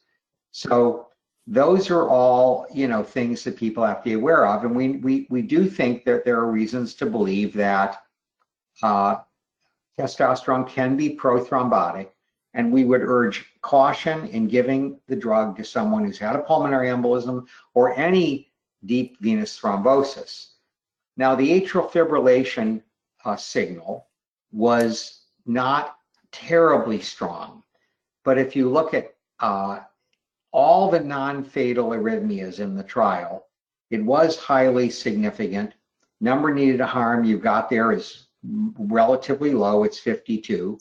So 0.52 1.10
those 1.48 1.90
are 1.90 2.08
all, 2.08 2.66
you 2.74 2.88
know, 2.88 3.04
things 3.04 3.44
that 3.44 3.58
people 3.58 3.86
have 3.86 4.04
to 4.04 4.10
be 4.10 4.14
aware 4.14 4.48
of. 4.48 4.64
And 4.64 4.74
we, 4.74 4.92
we, 5.00 5.28
we 5.30 5.42
do 5.42 5.70
think 5.70 6.06
that 6.06 6.24
there 6.24 6.38
are 6.38 6.50
reasons 6.50 6.94
to 6.94 7.06
believe 7.06 7.52
that 7.56 8.04
uh, 8.82 9.18
testosterone 10.00 10.66
can 10.66 10.96
be 10.96 11.18
prothrombotic. 11.18 12.08
And 12.56 12.72
we 12.72 12.86
would 12.86 13.02
urge 13.02 13.46
caution 13.62 14.28
in 14.28 14.48
giving 14.48 15.00
the 15.08 15.16
drug 15.16 15.58
to 15.58 15.64
someone 15.64 16.04
who's 16.06 16.18
had 16.18 16.36
a 16.36 16.42
pulmonary 16.42 16.88
embolism 16.88 17.46
or 17.76 17.96
any 18.00 18.52
deep 18.86 19.18
venous 19.20 19.60
thrombosis. 19.60 20.54
Now, 21.18 21.36
the 21.36 21.62
atrial 21.62 21.92
fibrillation 21.92 22.82
uh, 23.24 23.36
signal 23.36 24.08
was 24.52 25.26
not 25.46 25.98
terribly 26.32 27.02
strong, 27.02 27.64
but 28.24 28.38
if 28.38 28.56
you 28.56 28.70
look 28.70 28.94
at 28.94 29.16
uh, 29.40 29.82
all 30.52 30.90
the 30.90 31.00
non-fatal 31.00 31.90
arrhythmias 31.90 32.60
in 32.60 32.76
the 32.76 32.84
trial, 32.84 33.48
it 33.92 34.04
was 34.04 34.38
highly 34.38 34.90
significant. 34.90 35.74
Number 36.22 36.54
needed 36.54 36.78
to 36.78 36.86
harm 36.86 37.24
you've 37.24 37.44
got 37.44 37.70
there 37.70 37.92
is 37.92 38.28
relatively 38.44 39.54
low, 39.54 39.84
it's 39.84 40.00
52. 40.00 40.78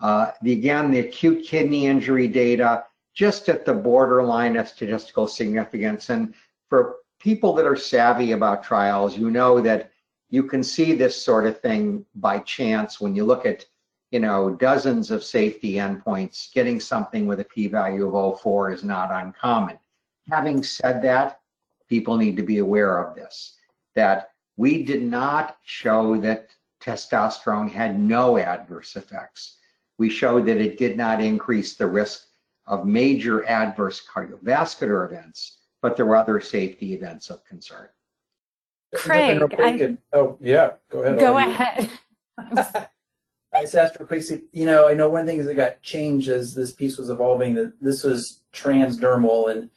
Uh, 0.00 0.30
again, 0.44 0.90
the 0.90 1.00
acute 1.00 1.44
kidney 1.44 1.86
injury 1.86 2.28
data, 2.28 2.84
just 3.14 3.48
at 3.48 3.64
the 3.64 3.72
borderline 3.72 4.56
of 4.56 4.68
statistical 4.68 5.26
significance. 5.26 6.10
And 6.10 6.34
for 6.68 6.96
people 7.18 7.54
that 7.54 7.66
are 7.66 7.76
savvy 7.76 8.32
about 8.32 8.62
trials, 8.62 9.16
you 9.16 9.30
know 9.30 9.60
that 9.60 9.90
you 10.28 10.42
can 10.42 10.62
see 10.62 10.92
this 10.92 11.20
sort 11.20 11.46
of 11.46 11.60
thing 11.60 12.04
by 12.16 12.40
chance 12.40 13.00
when 13.00 13.14
you 13.14 13.24
look 13.24 13.46
at, 13.46 13.64
you 14.10 14.20
know, 14.20 14.50
dozens 14.50 15.10
of 15.10 15.24
safety 15.24 15.74
endpoints. 15.74 16.52
Getting 16.52 16.78
something 16.78 17.26
with 17.26 17.40
a 17.40 17.44
p-value 17.44 18.06
of 18.06 18.40
0.04 18.40 18.74
is 18.74 18.84
not 18.84 19.10
uncommon. 19.10 19.78
Having 20.28 20.64
said 20.64 21.00
that, 21.02 21.40
people 21.88 22.16
need 22.16 22.36
to 22.36 22.42
be 22.42 22.58
aware 22.58 22.98
of 22.98 23.14
this, 23.14 23.56
that 23.94 24.30
we 24.56 24.82
did 24.82 25.02
not 25.02 25.58
show 25.64 26.20
that 26.20 26.48
testosterone 26.82 27.70
had 27.70 27.98
no 27.98 28.38
adverse 28.38 28.96
effects. 28.96 29.56
We 29.98 30.10
showed 30.10 30.46
that 30.46 30.58
it 30.58 30.78
did 30.78 30.96
not 30.96 31.22
increase 31.22 31.76
the 31.76 31.86
risk 31.86 32.26
of 32.66 32.86
major 32.86 33.46
adverse 33.46 34.02
cardiovascular 34.06 35.06
events, 35.06 35.58
but 35.80 35.96
there 35.96 36.06
were 36.06 36.16
other 36.16 36.40
safety 36.40 36.94
events 36.94 37.30
of 37.30 37.44
concern. 37.44 37.88
Craig, 38.94 39.42
I, 39.58 39.96
oh 40.12 40.38
yeah, 40.40 40.72
go 40.90 41.02
ahead. 41.02 41.18
Go 41.18 41.38
ahead. 41.38 41.90
I 43.52 43.62
just 43.62 43.74
asked 43.74 43.96
for 43.96 44.04
a 44.04 44.06
quick, 44.06 44.22
you 44.52 44.66
know, 44.66 44.88
I 44.88 44.94
know 44.94 45.08
one 45.08 45.26
thing 45.26 45.42
that 45.44 45.54
got 45.54 45.80
changed 45.82 46.28
as 46.28 46.54
this 46.54 46.72
piece 46.72 46.98
was 46.98 47.08
evolving, 47.08 47.54
that 47.54 47.72
this 47.80 48.04
was 48.04 48.40
transdermal 48.52 49.50
and 49.50 49.70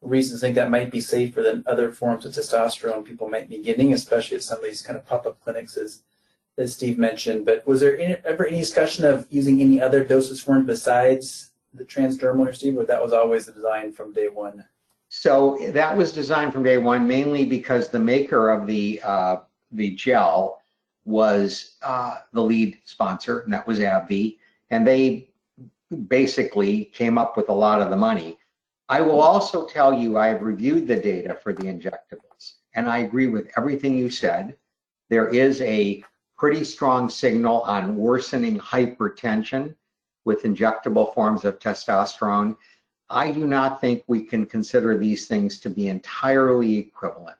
reasons 0.00 0.40
think 0.40 0.54
that 0.54 0.70
might 0.70 0.90
be 0.90 1.00
safer 1.00 1.42
than 1.42 1.64
other 1.66 1.90
forms 1.90 2.24
of 2.24 2.32
testosterone 2.32 3.04
people 3.04 3.28
might 3.28 3.48
be 3.48 3.58
getting, 3.58 3.92
especially 3.92 4.36
at 4.36 4.42
some 4.42 4.58
of 4.58 4.64
these 4.64 4.82
kind 4.82 4.96
of 4.96 5.04
pop-up 5.04 5.40
clinics 5.42 5.76
as, 5.76 6.02
as 6.58 6.74
Steve 6.74 6.98
mentioned. 6.98 7.44
But 7.44 7.66
was 7.66 7.80
there 7.80 7.98
any, 7.98 8.16
ever 8.24 8.46
any 8.46 8.58
discussion 8.58 9.04
of 9.04 9.26
using 9.30 9.60
any 9.60 9.80
other 9.80 10.04
dosage 10.04 10.42
form 10.42 10.66
besides 10.66 11.50
the 11.74 11.84
transdermal 11.84 12.76
or 12.76 12.86
that 12.86 13.02
was 13.02 13.12
always 13.12 13.46
the 13.46 13.52
design 13.52 13.92
from 13.92 14.12
day 14.12 14.28
one? 14.28 14.64
So 15.08 15.58
that 15.72 15.96
was 15.96 16.12
designed 16.12 16.52
from 16.52 16.62
day 16.62 16.78
one, 16.78 17.06
mainly 17.06 17.44
because 17.44 17.88
the 17.88 17.98
maker 17.98 18.50
of 18.50 18.66
the 18.66 19.00
uh, 19.04 19.36
the 19.72 19.94
gel 19.94 20.62
was 21.04 21.76
uh, 21.82 22.18
the 22.32 22.42
lead 22.42 22.78
sponsor, 22.84 23.40
and 23.40 23.52
that 23.52 23.66
was 23.66 23.78
AbbVie, 23.78 24.38
and 24.70 24.86
they 24.86 25.30
basically 26.08 26.86
came 26.86 27.18
up 27.18 27.36
with 27.36 27.48
a 27.48 27.52
lot 27.52 27.80
of 27.80 27.90
the 27.90 27.96
money. 27.96 28.36
I 28.88 29.00
will 29.00 29.20
also 29.20 29.66
tell 29.66 29.94
you 29.94 30.16
I 30.16 30.28
have 30.28 30.42
reviewed 30.42 30.88
the 30.88 30.96
data 30.96 31.38
for 31.40 31.52
the 31.52 31.64
injectables, 31.64 32.54
and 32.74 32.88
I 32.88 32.98
agree 32.98 33.28
with 33.28 33.50
everything 33.56 33.96
you 33.96 34.10
said. 34.10 34.56
There 35.08 35.28
is 35.28 35.60
a 35.62 36.02
pretty 36.36 36.64
strong 36.64 37.08
signal 37.08 37.62
on 37.62 37.96
worsening 37.96 38.58
hypertension 38.58 39.74
with 40.24 40.42
injectable 40.42 41.14
forms 41.14 41.44
of 41.44 41.58
testosterone. 41.58 42.56
I 43.08 43.30
do 43.30 43.46
not 43.46 43.80
think 43.80 44.02
we 44.06 44.22
can 44.24 44.44
consider 44.46 44.98
these 44.98 45.26
things 45.26 45.60
to 45.60 45.70
be 45.70 45.88
entirely 45.88 46.76
equivalent. 46.76 47.36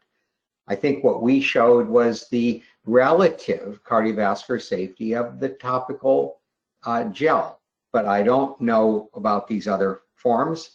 I 0.68 0.74
think 0.76 1.04
what 1.04 1.22
we 1.22 1.40
showed 1.40 1.88
was 1.88 2.28
the 2.28 2.62
relative 2.84 3.82
cardiovascular 3.84 4.62
safety 4.62 5.14
of 5.14 5.40
the 5.40 5.50
topical 5.50 6.40
uh, 6.84 7.04
gel, 7.04 7.60
but 7.92 8.06
I 8.06 8.22
don't 8.22 8.60
know 8.60 9.10
about 9.14 9.46
these 9.46 9.68
other 9.68 10.00
forms. 10.14 10.70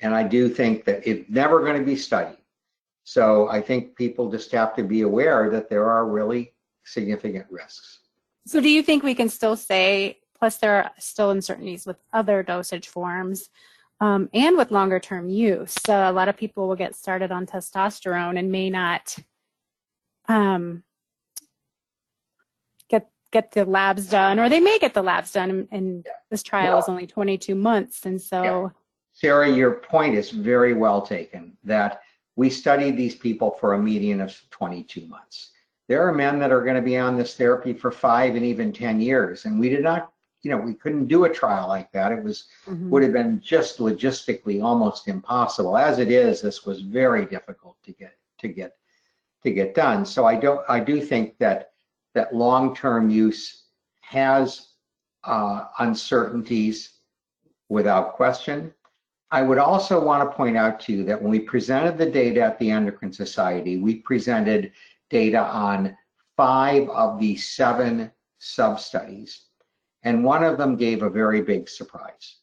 And 0.00 0.14
I 0.14 0.22
do 0.22 0.48
think 0.48 0.84
that 0.84 1.06
it's 1.06 1.28
never 1.28 1.60
going 1.60 1.78
to 1.78 1.84
be 1.84 1.96
studied. 1.96 2.38
So 3.04 3.48
I 3.48 3.60
think 3.60 3.96
people 3.96 4.30
just 4.30 4.50
have 4.52 4.74
to 4.76 4.82
be 4.82 5.02
aware 5.02 5.48
that 5.50 5.68
there 5.68 5.88
are 5.88 6.06
really 6.06 6.52
significant 6.86 7.46
risks. 7.50 8.00
So 8.46 8.60
do 8.60 8.70
you 8.70 8.82
think 8.82 9.02
we 9.02 9.14
can 9.14 9.28
still 9.28 9.56
say, 9.56 10.18
plus 10.38 10.58
there 10.58 10.76
are 10.76 10.90
still 10.98 11.30
uncertainties 11.30 11.84
with 11.84 11.96
other 12.12 12.42
dosage 12.42 12.88
forms, 12.88 13.48
um, 14.00 14.28
and 14.32 14.56
with 14.56 14.70
longer 14.70 15.00
term 15.00 15.28
use. 15.28 15.74
So 15.84 15.94
a 15.94 16.12
lot 16.12 16.28
of 16.28 16.36
people 16.36 16.68
will 16.68 16.76
get 16.76 16.94
started 16.94 17.32
on 17.32 17.46
testosterone 17.46 18.38
and 18.38 18.52
may 18.52 18.70
not 18.70 19.16
um, 20.28 20.82
get 22.88 23.08
get 23.32 23.52
the 23.52 23.64
labs 23.64 24.06
done, 24.06 24.38
or 24.38 24.48
they 24.48 24.60
may 24.60 24.78
get 24.78 24.94
the 24.94 25.02
labs 25.02 25.32
done. 25.32 25.68
And, 25.70 26.04
yeah. 26.06 26.12
this 26.30 26.42
trial 26.42 26.72
well, 26.72 26.78
is 26.78 26.88
only 26.88 27.06
22 27.06 27.54
months, 27.54 28.06
and 28.06 28.20
so. 28.20 28.42
Yeah. 28.42 28.68
Sarah, 29.12 29.50
your 29.50 29.72
point 29.72 30.14
is 30.14 30.30
very 30.30 30.74
well 30.74 31.00
taken. 31.00 31.56
That 31.64 32.02
we 32.36 32.50
studied 32.50 32.98
these 32.98 33.14
people 33.14 33.56
for 33.58 33.72
a 33.72 33.78
median 33.78 34.20
of 34.20 34.38
22 34.50 35.06
months. 35.06 35.52
There 35.88 36.06
are 36.06 36.12
men 36.12 36.38
that 36.40 36.52
are 36.52 36.62
going 36.62 36.76
to 36.76 36.82
be 36.82 36.98
on 36.98 37.16
this 37.16 37.34
therapy 37.34 37.72
for 37.72 37.90
five 37.90 38.34
and 38.34 38.44
even 38.44 38.72
10 38.72 39.00
years, 39.00 39.44
and 39.44 39.60
we 39.60 39.68
did 39.68 39.82
not 39.82 40.12
you 40.46 40.52
know, 40.52 40.58
we 40.58 40.74
couldn't 40.74 41.08
do 41.08 41.24
a 41.24 41.28
trial 41.28 41.66
like 41.66 41.90
that. 41.90 42.12
It 42.12 42.22
was 42.22 42.44
mm-hmm. 42.66 42.88
would 42.90 43.02
have 43.02 43.12
been 43.12 43.40
just 43.40 43.78
logistically 43.78 44.62
almost 44.62 45.08
impossible. 45.08 45.76
As 45.76 45.98
it 45.98 46.08
is, 46.08 46.40
this 46.40 46.64
was 46.64 46.82
very 46.82 47.26
difficult 47.26 47.76
to 47.82 47.92
get 47.92 48.16
to 48.38 48.46
get 48.46 48.76
to 49.42 49.50
get 49.50 49.74
done. 49.74 50.06
So 50.06 50.24
I 50.24 50.36
don't 50.36 50.60
I 50.68 50.78
do 50.78 51.00
think 51.00 51.36
that 51.38 51.72
that 52.14 52.32
long-term 52.32 53.10
use 53.10 53.64
has 54.02 54.68
uh, 55.24 55.64
uncertainties 55.80 56.92
without 57.68 58.14
question. 58.14 58.72
I 59.32 59.42
would 59.42 59.58
also 59.58 60.02
want 60.02 60.30
to 60.30 60.36
point 60.36 60.56
out 60.56 60.78
to 60.82 60.92
you 60.92 61.04
that 61.06 61.20
when 61.20 61.32
we 61.32 61.40
presented 61.40 61.98
the 61.98 62.08
data 62.08 62.40
at 62.42 62.56
the 62.60 62.70
Endocrine 62.70 63.12
Society, 63.12 63.78
we 63.78 63.96
presented 63.96 64.70
data 65.10 65.42
on 65.42 65.96
five 66.36 66.88
of 66.90 67.18
the 67.18 67.36
seven 67.36 68.10
sub-studies 68.38 69.46
and 70.06 70.22
one 70.22 70.44
of 70.44 70.56
them 70.56 70.76
gave 70.76 71.02
a 71.02 71.10
very 71.10 71.42
big 71.42 71.68
surprise. 71.68 72.36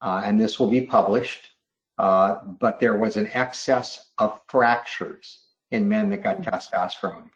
Uh, 0.00 0.22
and 0.24 0.40
this 0.40 0.58
will 0.58 0.70
be 0.70 0.80
published, 0.80 1.50
uh, 1.98 2.36
but 2.58 2.80
there 2.80 2.96
was 2.96 3.18
an 3.18 3.28
excess 3.34 4.06
of 4.16 4.40
fractures 4.48 5.40
in 5.70 5.86
men 5.86 6.08
that 6.08 6.22
got 6.22 6.40
testosterone. 6.40 7.28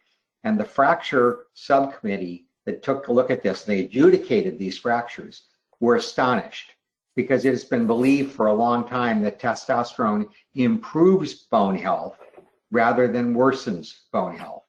And 0.43 0.59
the 0.59 0.65
fracture 0.65 1.45
subcommittee 1.53 2.47
that 2.65 2.81
took 2.81 3.09
a 3.09 3.13
look 3.13 3.29
at 3.29 3.43
this, 3.43 3.61
they 3.61 3.81
adjudicated 3.81 4.57
these 4.57 4.79
fractures, 4.79 5.43
were 5.79 5.97
astonished 5.97 6.71
because 7.15 7.45
it 7.45 7.51
has 7.51 7.63
been 7.63 7.85
believed 7.85 8.31
for 8.31 8.47
a 8.47 8.53
long 8.53 8.87
time 8.87 9.21
that 9.21 9.39
testosterone 9.39 10.27
improves 10.55 11.33
bone 11.33 11.77
health 11.77 12.17
rather 12.73 13.07
than 13.07 13.35
worsens 13.35 13.99
bone 14.11 14.35
health. 14.35 14.63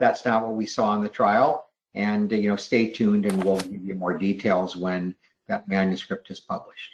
That's 0.00 0.24
not 0.24 0.42
what 0.42 0.56
we 0.56 0.66
saw 0.66 0.96
in 0.96 1.02
the 1.02 1.08
trial. 1.08 1.66
And 1.94 2.32
you 2.32 2.48
know, 2.48 2.56
stay 2.56 2.88
tuned, 2.88 3.26
and 3.26 3.44
we'll 3.44 3.60
give 3.60 3.84
you 3.84 3.94
more 3.94 4.16
details 4.16 4.74
when 4.74 5.14
that 5.48 5.68
manuscript 5.68 6.30
is 6.30 6.40
published. 6.40 6.90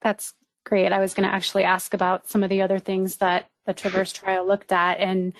That's 0.00 0.32
great. 0.64 0.90
I 0.90 1.00
was 1.00 1.12
going 1.12 1.28
to 1.28 1.34
actually 1.34 1.64
ask 1.64 1.92
about 1.92 2.28
some 2.28 2.42
of 2.42 2.48
the 2.48 2.62
other 2.62 2.78
things 2.78 3.16
that 3.16 3.50
the 3.66 3.74
Traverse 3.74 4.12
trial 4.14 4.46
looked 4.46 4.72
at, 4.72 4.98
and 4.98 5.34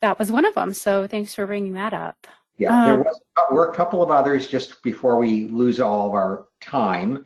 that 0.00 0.18
was 0.18 0.32
one 0.32 0.44
of 0.44 0.54
them. 0.54 0.74
So 0.74 1.06
thanks 1.06 1.32
for 1.32 1.46
bringing 1.46 1.74
that 1.74 1.94
up. 1.94 2.26
Yeah, 2.58 2.86
there 2.86 2.94
Um, 2.94 3.04
was, 3.04 3.20
were 3.52 3.70
a 3.70 3.74
couple 3.74 4.02
of 4.02 4.10
others 4.10 4.48
just 4.48 4.82
before 4.82 5.16
we 5.16 5.46
lose 5.46 5.78
all 5.78 6.08
of 6.08 6.14
our 6.14 6.46
time. 6.60 7.24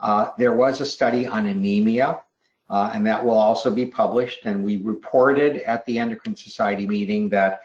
Uh, 0.00 0.30
there 0.38 0.54
was 0.54 0.80
a 0.80 0.86
study 0.86 1.26
on 1.26 1.46
anemia, 1.46 2.22
uh, 2.74 2.90
and 2.92 3.06
that 3.06 3.24
will 3.24 3.38
also 3.38 3.70
be 3.70 3.86
published. 3.86 4.46
And 4.46 4.64
we 4.64 4.78
reported 4.78 5.58
at 5.58 5.86
the 5.86 5.96
Endocrine 5.96 6.34
Society 6.34 6.88
meeting 6.88 7.28
that 7.28 7.60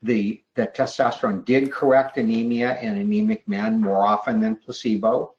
the 0.00 0.42
that 0.54 0.74
testosterone 0.74 1.44
did 1.44 1.70
correct 1.70 2.16
anemia 2.16 2.80
in 2.80 2.96
anemic 2.96 3.46
men 3.46 3.78
more 3.78 4.06
often 4.06 4.40
than 4.40 4.56
placebo, 4.56 5.34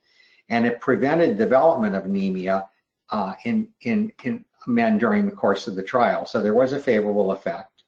and 0.50 0.68
it 0.68 0.80
prevented 0.82 1.36
development 1.36 1.96
of 1.96 2.06
anemia 2.06 2.70
uh, 3.10 3.34
in 3.46 3.68
in 3.82 4.12
in 4.24 4.46
men 4.68 5.00
during 5.00 5.26
the 5.26 5.32
course 5.44 5.66
of 5.68 5.76
the 5.76 5.82
trial. 5.82 6.28
So 6.28 6.40
there 6.40 6.54
was 6.54 6.74
a 6.74 6.80
favorable 6.80 7.32
effect. 7.32 7.84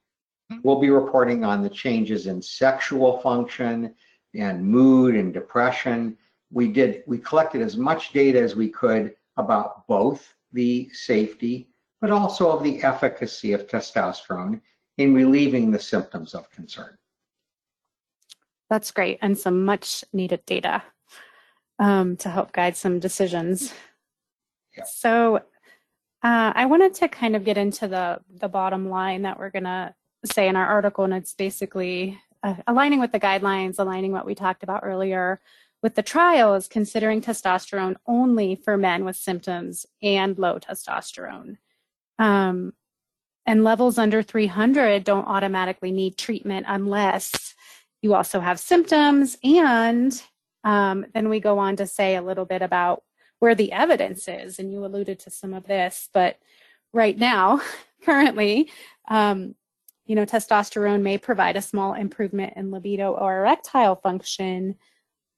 We'll 0.63 0.79
be 0.79 0.89
reporting 0.89 1.43
on 1.43 1.61
the 1.61 1.69
changes 1.69 2.25
in 2.25 2.41
sexual 2.41 3.19
function 3.19 3.93
and 4.33 4.65
mood 4.65 5.13
and 5.13 5.31
depression. 5.31 6.17
We 6.49 6.69
did, 6.71 7.03
we 7.05 7.19
collected 7.19 7.61
as 7.61 7.77
much 7.77 8.13
data 8.13 8.41
as 8.41 8.55
we 8.55 8.69
could 8.69 9.15
about 9.37 9.85
both 9.85 10.33
the 10.51 10.89
safety, 10.93 11.69
but 12.01 12.11
also 12.11 12.51
of 12.51 12.63
the 12.63 12.81
efficacy 12.83 13.53
of 13.53 13.67
testosterone 13.67 14.61
in 14.97 15.13
relieving 15.13 15.71
the 15.71 15.79
symptoms 15.79 16.33
of 16.33 16.49
concern. 16.51 16.95
That's 18.69 18.91
great, 18.91 19.17
and 19.21 19.37
some 19.37 19.65
much 19.65 20.03
needed 20.13 20.45
data 20.45 20.83
um, 21.79 22.17
to 22.17 22.29
help 22.29 22.51
guide 22.51 22.77
some 22.77 22.99
decisions. 22.99 23.73
Yeah. 24.77 24.83
So, 24.83 25.37
uh, 26.21 26.53
I 26.53 26.65
wanted 26.65 26.93
to 26.95 27.07
kind 27.07 27.35
of 27.35 27.43
get 27.43 27.57
into 27.57 27.87
the 27.87 28.19
the 28.39 28.49
bottom 28.49 28.89
line 28.89 29.23
that 29.23 29.39
we're 29.39 29.49
gonna 29.49 29.95
say 30.25 30.47
in 30.47 30.55
our 30.55 30.67
article, 30.67 31.05
and 31.05 31.13
it's 31.13 31.33
basically 31.33 32.19
uh, 32.43 32.55
aligning 32.67 32.99
with 32.99 33.11
the 33.11 33.19
guidelines, 33.19 33.79
aligning 33.79 34.11
what 34.11 34.25
we 34.25 34.35
talked 34.35 34.63
about 34.63 34.81
earlier 34.83 35.39
with 35.81 35.95
the 35.95 36.03
trials, 36.03 36.67
considering 36.67 37.21
testosterone 37.21 37.95
only 38.05 38.55
for 38.55 38.77
men 38.77 39.05
with 39.05 39.15
symptoms 39.15 39.85
and 40.01 40.37
low 40.37 40.59
testosterone. 40.59 41.57
Um, 42.17 42.73
and 43.45 43.63
levels 43.63 43.97
under 43.97 44.21
300 44.21 45.03
don't 45.03 45.25
automatically 45.25 45.91
need 45.91 46.17
treatment 46.17 46.65
unless 46.69 47.55
you 48.01 48.13
also 48.13 48.39
have 48.39 48.59
symptoms. 48.59 49.37
And 49.43 50.21
um, 50.63 51.05
then 51.13 51.29
we 51.29 51.39
go 51.39 51.57
on 51.59 51.75
to 51.77 51.87
say 51.87 52.15
a 52.15 52.21
little 52.21 52.45
bit 52.45 52.61
about 52.61 53.03
where 53.39 53.55
the 53.55 53.71
evidence 53.71 54.27
is. 54.27 54.59
And 54.59 54.71
you 54.71 54.85
alluded 54.85 55.19
to 55.21 55.31
some 55.31 55.53
of 55.53 55.65
this, 55.65 56.09
but 56.13 56.37
right 56.93 57.17
now, 57.17 57.61
currently, 58.03 58.69
um, 59.07 59.55
you 60.05 60.15
know, 60.15 60.25
testosterone 60.25 61.01
may 61.01 61.17
provide 61.17 61.55
a 61.55 61.61
small 61.61 61.93
improvement 61.93 62.53
in 62.55 62.71
libido 62.71 63.13
or 63.13 63.39
erectile 63.39 63.95
function, 63.95 64.75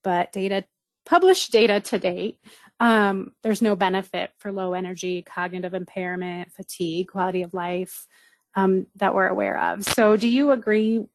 but 0.03 0.31
data, 0.31 0.65
published 1.05 1.51
data 1.51 1.79
to 1.79 1.99
date, 1.99 2.39
um, 2.79 3.33
there's 3.43 3.61
no 3.61 3.75
benefit 3.75 4.31
for 4.37 4.51
low 4.51 4.73
energy, 4.73 5.21
cognitive 5.21 5.73
impairment, 5.73 6.51
fatigue, 6.51 7.07
quality 7.09 7.43
of 7.43 7.53
life 7.53 8.07
um, 8.55 8.87
that 8.95 9.13
we're 9.13 9.27
aware 9.27 9.59
of. 9.59 9.83
So, 9.83 10.17
do 10.17 10.27
you 10.27 10.51
agree 10.51 11.05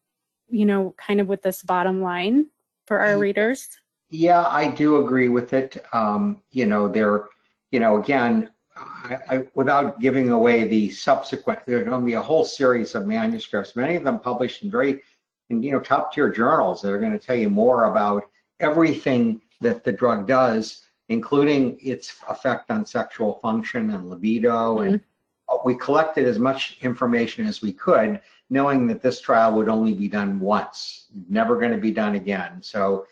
you 0.48 0.66
know, 0.66 0.94
kind 0.96 1.20
of 1.20 1.26
with 1.26 1.42
this 1.42 1.62
bottom 1.62 2.02
line 2.02 2.46
for 2.86 3.00
our 3.00 3.14
Mm. 3.14 3.20
readers? 3.20 3.68
Yeah, 4.10 4.46
I 4.46 4.70
do 4.70 5.04
agree 5.04 5.28
with 5.28 5.52
it. 5.52 5.84
Um, 5.92 6.40
you 6.50 6.66
know, 6.66 6.88
there, 6.88 7.24
you 7.72 7.80
know, 7.80 7.96
again, 7.96 8.50
I, 8.76 9.18
I, 9.28 9.46
without 9.54 10.00
giving 10.00 10.30
away 10.30 10.68
the 10.68 10.90
subsequent, 10.90 11.60
there's 11.66 11.84
going 11.88 12.00
to 12.00 12.06
be 12.06 12.12
a 12.12 12.22
whole 12.22 12.44
series 12.44 12.94
of 12.94 13.06
manuscripts, 13.06 13.74
many 13.74 13.96
of 13.96 14.04
them 14.04 14.20
published 14.20 14.62
in 14.62 14.70
very, 14.70 15.02
in, 15.50 15.62
you 15.62 15.72
know, 15.72 15.80
top 15.80 16.12
tier 16.12 16.30
journals 16.30 16.82
that 16.82 16.92
are 16.92 16.98
going 16.98 17.12
to 17.12 17.18
tell 17.18 17.36
you 17.36 17.50
more 17.50 17.84
about 17.84 18.24
everything 18.60 19.40
that 19.60 19.84
the 19.84 19.92
drug 19.92 20.26
does, 20.26 20.82
including 21.08 21.78
its 21.80 22.16
effect 22.28 22.70
on 22.70 22.84
sexual 22.84 23.34
function 23.34 23.90
and 23.90 24.10
libido. 24.10 24.80
And 24.80 25.00
uh, 25.48 25.58
we 25.64 25.74
collected 25.76 26.26
as 26.26 26.38
much 26.38 26.78
information 26.82 27.46
as 27.46 27.62
we 27.62 27.72
could, 27.72 28.20
knowing 28.50 28.86
that 28.88 29.02
this 29.02 29.20
trial 29.20 29.54
would 29.54 29.68
only 29.68 29.94
be 29.94 30.08
done 30.08 30.40
once, 30.40 31.06
never 31.28 31.58
going 31.58 31.72
to 31.72 31.78
be 31.78 31.90
done 31.90 32.16
again. 32.16 32.62
So 32.62 33.06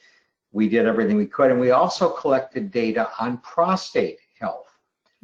we 0.52 0.68
did 0.68 0.86
everything 0.86 1.16
we 1.16 1.26
could. 1.26 1.50
And 1.50 1.60
we 1.60 1.70
also 1.70 2.08
collected 2.08 2.70
data 2.70 3.10
on 3.18 3.38
prostate 3.38 4.18
health. 4.38 4.68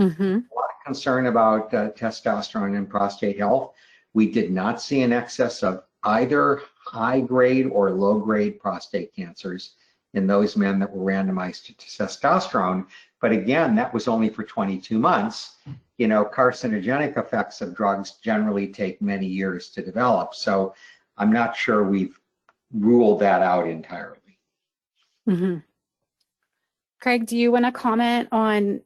Mm-hmm. 0.01 0.23
A 0.23 0.55
lot 0.55 0.71
of 0.71 0.85
concern 0.85 1.27
about 1.27 1.73
uh, 1.75 1.91
testosterone 1.91 2.77
and 2.77 2.89
prostate 2.89 3.39
health. 3.39 3.75
We 4.13 4.31
did 4.31 4.51
not 4.51 4.81
see 4.81 5.03
an 5.03 5.13
excess 5.13 5.63
of 5.63 5.85
either 6.05 6.63
high 6.85 7.21
grade 7.21 7.67
or 7.67 7.91
low 7.91 8.19
grade 8.19 8.59
prostate 8.59 9.15
cancers 9.15 9.75
in 10.15 10.27
those 10.27 10.57
men 10.57 10.79
that 10.79 10.91
were 10.91 11.13
randomized 11.13 11.67
to 11.67 11.75
testosterone. 11.75 12.87
But 13.21 13.33
again, 13.33 13.75
that 13.77 13.93
was 13.93 14.09
only 14.09 14.29
for 14.29 14.43
22 14.43 14.99
months. 14.99 15.57
You 15.99 16.09
know, 16.09 16.25
carcinogenic 16.25 17.17
effects 17.17 17.61
of 17.61 17.77
drugs 17.77 18.13
generally 18.23 18.69
take 18.69 19.03
many 19.03 19.27
years 19.27 19.69
to 19.71 19.85
develop. 19.85 20.35
So 20.35 20.75
I'm 21.17 21.33
not 21.33 21.57
sure 21.57 21.85
we've 21.85 22.19
ruled 22.73 23.21
that 23.21 23.43
out 23.43 23.69
entirely. 23.69 24.39
Mm-hmm. 25.29 25.59
Craig, 27.01 27.27
do 27.27 27.37
you 27.37 27.53
want 27.53 27.65
to 27.65 27.73
comment 27.73 28.29
on 28.33 28.81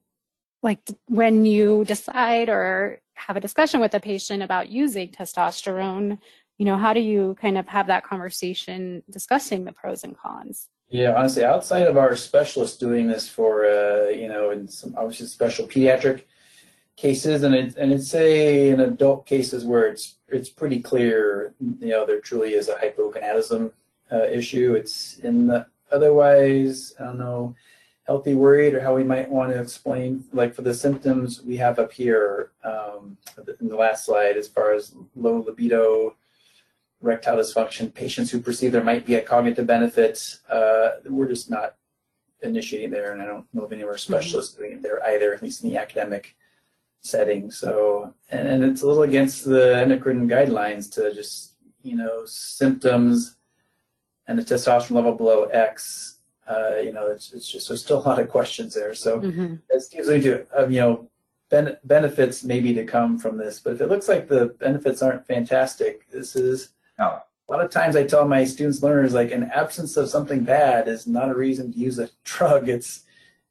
like 0.63 0.81
when 1.07 1.45
you 1.45 1.85
decide 1.85 2.49
or 2.49 3.01
have 3.15 3.37
a 3.37 3.41
discussion 3.41 3.81
with 3.81 3.95
a 3.95 4.01
patient 4.01 4.43
about 4.43 4.69
using 4.69 5.09
testosterone? 5.09 6.19
You 6.59 6.67
know, 6.67 6.77
how 6.77 6.93
do 6.93 7.01
you 7.01 7.37
kind 7.41 7.59
of 7.59 7.67
have 7.69 7.87
that 7.89 8.05
conversation 8.05 9.03
discussing 9.11 9.65
the 9.65 9.73
pros 9.73 10.05
and 10.05 10.17
cons? 10.17 10.69
Yeah, 10.95 11.15
honestly, 11.17 11.45
outside 11.45 11.89
of 11.89 11.97
our 11.97 12.15
specialists 12.15 12.77
doing 12.77 13.09
this 13.09 13.29
for, 13.29 13.67
uh, 13.67 14.11
you 14.11 14.29
know, 14.29 14.53
in 14.53 14.69
some 14.69 14.95
obviously 14.97 15.27
special 15.27 15.67
pediatric 15.67 16.23
cases, 16.95 17.43
and 17.43 17.53
it, 17.53 17.75
and 17.77 17.93
it's 17.93 18.07
say 18.07 18.69
in 18.69 18.79
adult 18.79 19.27
cases 19.27 19.65
where 19.65 19.89
it's 19.89 20.19
it's 20.29 20.49
pretty 20.49 20.79
clear, 20.79 21.53
you 21.81 21.89
know, 21.89 22.07
there 22.07 22.21
truly 22.21 22.55
is 22.55 22.69
a 22.69 22.77
hypogonadism 22.77 23.73
uh, 24.13 24.27
issue. 24.27 24.75
It's 24.75 25.19
in 25.19 25.49
the 25.49 25.67
otherwise, 25.91 26.95
I 27.01 27.07
don't 27.07 27.19
know, 27.19 27.57
healthy 28.07 28.37
worried 28.37 28.75
or 28.75 28.81
how 28.81 28.95
we 28.95 29.03
might 29.03 29.29
want 29.29 29.53
to 29.53 29.61
explain, 29.61 30.23
like 30.33 30.55
for 30.55 30.63
the 30.63 30.73
symptoms 30.73 31.43
we 31.43 31.57
have 31.57 31.81
up 31.81 31.91
here 31.91 32.53
um, 32.63 33.17
in 33.61 33.67
the 33.67 33.75
last 33.75 34.05
slide, 34.05 34.37
as 34.37 34.47
far 34.47 34.73
as 34.73 34.95
low 35.17 35.39
libido, 35.39 36.15
erectile 37.05 37.37
dysfunction, 37.37 37.93
patients 37.93 38.31
who 38.31 38.41
perceive 38.41 38.73
there 38.73 38.83
might 38.83 39.05
be 39.07 39.15
a 39.17 39.21
cognitive 39.21 39.67
benefit, 39.67 40.39
uh, 40.51 40.91
we're 41.09 41.29
just 41.29 41.51
not 41.51 41.77
initiating 42.43 42.91
there, 42.91 43.13
and 43.13 43.23
I 43.23 43.27
don't 43.27 43.47
know 43.53 43.63
of 43.65 43.73
any 43.73 43.83
of 43.83 43.89
our 43.89 43.99
specialists 43.99 44.55
doing 44.55 44.73
it 44.73 44.83
there 44.83 45.05
either, 45.07 45.33
at 45.35 45.43
least 45.43 45.63
in 45.63 45.71
the 45.71 45.77
academic 45.77 46.35
setting. 47.01 47.51
So, 47.51 48.15
and, 48.31 48.49
and 48.49 48.65
it's 48.65 48.83
a 48.83 48.87
little 48.87 49.03
against 49.03 49.45
the 49.45 49.77
endocrine 49.77 50.29
guidelines 50.29 50.91
to 50.95 51.13
just, 51.15 51.53
you 51.83 51.97
know, 51.97 52.23
symptoms 52.25 53.37
and 54.27 54.39
the 54.39 54.43
testosterone 54.43 54.93
level 54.93 55.15
below 55.15 55.45
X. 55.45 56.19
Uh, 56.49 56.77
you 56.83 56.93
know, 56.93 57.07
it's, 57.09 57.33
it's 57.33 57.49
just 57.51 57.69
there's 57.69 57.83
still 57.85 57.99
a 57.99 58.07
lot 58.09 58.19
of 58.19 58.29
questions 58.29 58.75
there. 58.75 58.95
So, 58.95 59.21
Mm-hmm. 59.21 59.55
it's 59.71 59.93
usually 59.93 60.21
to 60.23 60.47
um, 60.57 60.71
you 60.71 60.81
know 60.81 61.11
ben- 61.51 61.77
benefits 61.85 62.45
maybe 62.45 62.75
to 62.75 62.85
come 62.85 63.19
from 63.19 63.37
this 63.39 63.61
but 63.61 63.75
if 63.75 63.81
it 63.81 63.89
looks 63.89 64.09
like 64.09 64.29
the 64.29 64.47
benefits 64.59 65.01
aren't 65.03 65.27
fantastic 65.27 66.11
this 66.11 66.35
is 66.37 66.71
No. 66.99 67.21
a 67.49 67.53
lot 67.53 67.65
of 67.65 67.71
times 67.71 67.97
i 67.97 68.05
tell 68.05 68.27
my 68.27 68.45
students 68.45 68.83
learners 68.83 69.15
like 69.15 69.31
an 69.33 69.45
absence 69.53 69.97
of 69.97 70.09
something 70.09 70.45
bad 70.45 70.89
is 70.89 71.07
not 71.07 71.29
a 71.29 71.35
reason 71.35 71.73
to 71.73 71.79
use 71.79 71.99
a 71.99 72.09
drug 72.25 72.69
it's 72.69 73.05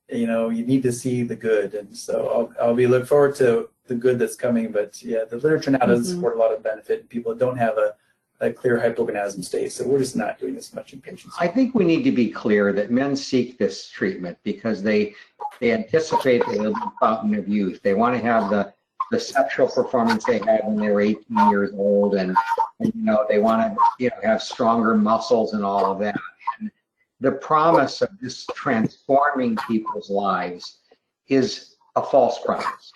you 0.09 0.27
know 0.27 0.49
you 0.49 0.65
need 0.65 0.83
to 0.83 0.91
see 0.91 1.23
the 1.23 1.35
good 1.35 1.73
and 1.73 1.95
so 1.95 2.15
i'll, 2.59 2.67
I'll 2.67 2.75
be 2.75 2.87
look 2.87 3.05
forward 3.07 3.35
to 3.35 3.69
the 3.87 3.95
good 3.95 4.17
that's 4.19 4.35
coming 4.35 4.71
but 4.71 5.01
yeah 5.03 5.25
the 5.29 5.35
literature 5.37 5.71
now 5.71 5.79
doesn't 5.79 6.05
Mhm. 6.05 6.15
support 6.15 6.35
a 6.35 6.39
lot 6.39 6.53
of 6.53 6.63
benefit 6.63 7.01
in 7.01 7.07
people 7.07 7.31
that 7.33 7.39
don't 7.39 7.57
have 7.57 7.77
a, 7.77 7.93
a 8.39 8.51
clear 8.51 8.77
hypogonadism 8.79 9.43
state 9.43 9.71
so 9.71 9.85
we're 9.87 9.99
just 9.99 10.15
not 10.15 10.39
doing 10.39 10.55
this 10.55 10.73
much 10.73 10.93
in 10.93 11.01
patients 11.01 11.35
I 11.39 11.47
think 11.47 11.75
we 11.75 11.83
need 11.85 12.03
to 12.03 12.11
be 12.11 12.29
clear 12.29 12.71
that 12.73 12.91
men 12.91 13.15
seek 13.15 13.57
this 13.57 13.89
treatment 13.89 14.37
because 14.43 14.81
they 14.81 15.13
they 15.59 15.71
anticipate 15.71 16.41
they 16.47 16.59
will 16.59 16.73
be 16.73 16.79
fountain 16.99 17.35
of 17.35 17.47
youth. 17.47 17.81
They 17.83 17.93
want 17.93 18.15
to 18.17 18.21
have 18.31 18.49
the 18.49 18.73
the 19.13 19.19
sexual 19.19 19.67
performance 19.67 20.23
they 20.25 20.39
had 20.39 20.61
when 20.63 20.75
they 20.75 20.89
were 20.89 20.99
18 20.99 21.49
years 21.51 21.69
old, 21.77 22.15
and, 22.15 22.35
and 22.79 22.91
you 22.95 23.03
know 23.03 23.25
they 23.29 23.37
want 23.37 23.61
to 23.61 23.77
you 23.99 24.09
know 24.09 24.15
have 24.27 24.41
stronger 24.41 24.95
muscles 24.95 25.53
and 25.53 25.63
all 25.63 25.85
of 25.85 25.99
that. 25.99 26.15
And 26.59 26.71
the 27.19 27.33
promise 27.33 28.01
of 28.01 28.09
this 28.19 28.47
transforming 28.55 29.55
people's 29.67 30.09
lives 30.09 30.79
is 31.27 31.75
a 31.95 32.01
false 32.01 32.39
promise. 32.43 32.91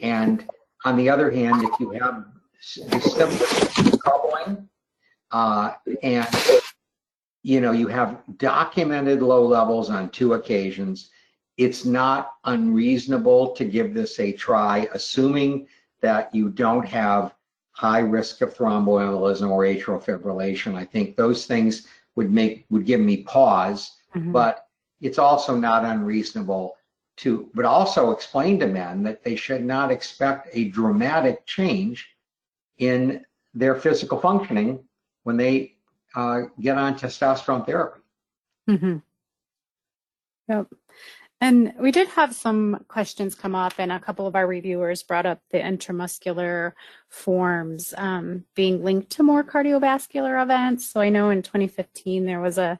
And 0.00 0.48
on 0.86 0.96
the 0.96 1.10
other 1.10 1.30
hand, 1.30 1.62
if 1.62 1.78
you 1.78 1.90
have 1.90 2.24
the 2.76 4.00
troubling, 4.02 4.66
uh, 5.30 5.74
and 6.02 6.26
you 7.42 7.60
know 7.60 7.72
you 7.72 7.86
have 7.88 8.22
documented 8.38 9.20
low 9.20 9.44
levels 9.44 9.90
on 9.90 10.08
two 10.08 10.32
occasions, 10.32 11.10
it's 11.60 11.84
not 11.84 12.36
unreasonable 12.44 13.50
to 13.50 13.66
give 13.66 13.92
this 13.92 14.18
a 14.18 14.32
try, 14.32 14.88
assuming 14.94 15.66
that 16.00 16.34
you 16.34 16.48
don't 16.48 16.86
have 16.86 17.34
high 17.72 17.98
risk 17.98 18.40
of 18.40 18.54
thromboembolism 18.54 19.50
or 19.50 19.64
atrial 19.64 20.02
fibrillation. 20.02 20.74
I 20.74 20.86
think 20.86 21.16
those 21.16 21.44
things 21.44 21.86
would 22.16 22.30
make 22.32 22.64
would 22.70 22.86
give 22.86 23.00
me 23.00 23.24
pause, 23.24 23.98
Mhm. 24.14 24.32
but 24.32 24.68
it's 25.02 25.18
also 25.18 25.54
not 25.54 25.84
unreasonable 25.84 26.78
to, 27.18 27.50
but 27.52 27.66
also 27.66 28.10
explain 28.10 28.58
to 28.60 28.66
men 28.66 29.02
that 29.02 29.22
they 29.22 29.36
should 29.36 29.62
not 29.62 29.90
expect 29.90 30.48
a 30.52 30.70
dramatic 30.70 31.44
change 31.44 32.08
in 32.78 33.22
their 33.52 33.74
physical 33.74 34.18
functioning 34.18 34.82
when 35.24 35.36
they 35.36 35.76
uh, 36.14 36.40
get 36.58 36.76
on 36.78 36.98
testosterone 36.98 37.64
therapy. 37.66 38.00
Mhm. 38.68 39.02
Yep. 40.48 40.66
And 41.42 41.72
we 41.78 41.90
did 41.90 42.08
have 42.08 42.34
some 42.34 42.84
questions 42.88 43.34
come 43.34 43.54
up, 43.54 43.74
and 43.78 43.90
a 43.90 43.98
couple 43.98 44.26
of 44.26 44.36
our 44.36 44.46
reviewers 44.46 45.02
brought 45.02 45.24
up 45.24 45.40
the 45.50 45.58
intramuscular 45.58 46.72
forms 47.08 47.94
um, 47.96 48.44
being 48.54 48.84
linked 48.84 49.08
to 49.10 49.22
more 49.22 49.42
cardiovascular 49.42 50.42
events. 50.42 50.86
So 50.86 51.00
I 51.00 51.08
know 51.08 51.30
in 51.30 51.40
2015 51.42 52.26
there 52.26 52.40
was 52.40 52.58
a, 52.58 52.78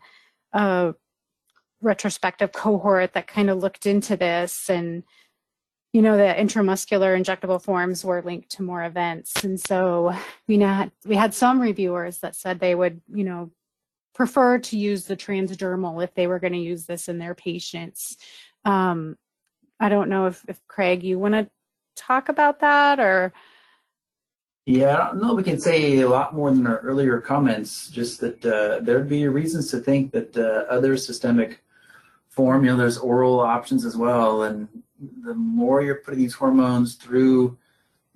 a 0.52 0.94
retrospective 1.80 2.52
cohort 2.52 3.14
that 3.14 3.26
kind 3.26 3.48
of 3.48 3.58
looked 3.58 3.86
into 3.86 4.14
this, 4.14 4.68
and 4.68 5.04
you 5.94 6.02
know 6.02 6.18
the 6.18 6.34
intramuscular 6.34 7.18
injectable 7.18 7.62
forms 7.62 8.04
were 8.04 8.20
linked 8.20 8.50
to 8.50 8.62
more 8.62 8.84
events, 8.84 9.42
and 9.42 9.58
so 9.58 10.14
we 10.46 10.58
not 10.58 10.92
we 11.06 11.16
had 11.16 11.32
some 11.32 11.60
reviewers 11.60 12.18
that 12.18 12.36
said 12.36 12.60
they 12.60 12.74
would 12.74 13.00
you 13.10 13.24
know 13.24 13.50
prefer 14.14 14.58
to 14.58 14.76
use 14.76 15.04
the 15.04 15.16
transdermal 15.16 16.04
if 16.04 16.14
they 16.14 16.26
were 16.26 16.38
going 16.38 16.52
to 16.52 16.58
use 16.58 16.84
this 16.84 17.08
in 17.08 17.18
their 17.18 17.34
patients. 17.34 18.18
Um, 18.64 19.16
I 19.78 19.88
don't 19.88 20.10
know 20.10 20.26
if, 20.26 20.44
if 20.48 20.60
Craig, 20.66 21.02
you 21.02 21.18
want 21.18 21.34
to 21.34 21.48
talk 21.96 22.28
about 22.28 22.60
that 22.60 23.00
or? 23.00 23.32
Yeah, 24.66 25.10
know 25.14 25.34
we 25.34 25.42
can 25.42 25.58
say 25.58 25.98
a 26.00 26.08
lot 26.08 26.34
more 26.34 26.50
than 26.50 26.66
our 26.66 26.78
earlier 26.78 27.20
comments, 27.20 27.88
just 27.88 28.20
that 28.20 28.44
uh, 28.44 28.80
there'd 28.80 29.08
be 29.08 29.26
reasons 29.26 29.70
to 29.70 29.80
think 29.80 30.12
that 30.12 30.36
uh, 30.36 30.72
other 30.72 30.96
systemic 30.96 31.64
form, 32.28 32.64
you 32.64 32.70
know, 32.70 32.76
there's 32.76 32.98
oral 32.98 33.40
options 33.40 33.84
as 33.84 33.96
well. 33.96 34.44
And 34.44 34.68
the 35.22 35.34
more 35.34 35.82
you're 35.82 35.96
putting 35.96 36.20
these 36.20 36.34
hormones 36.34 36.94
through 36.94 37.58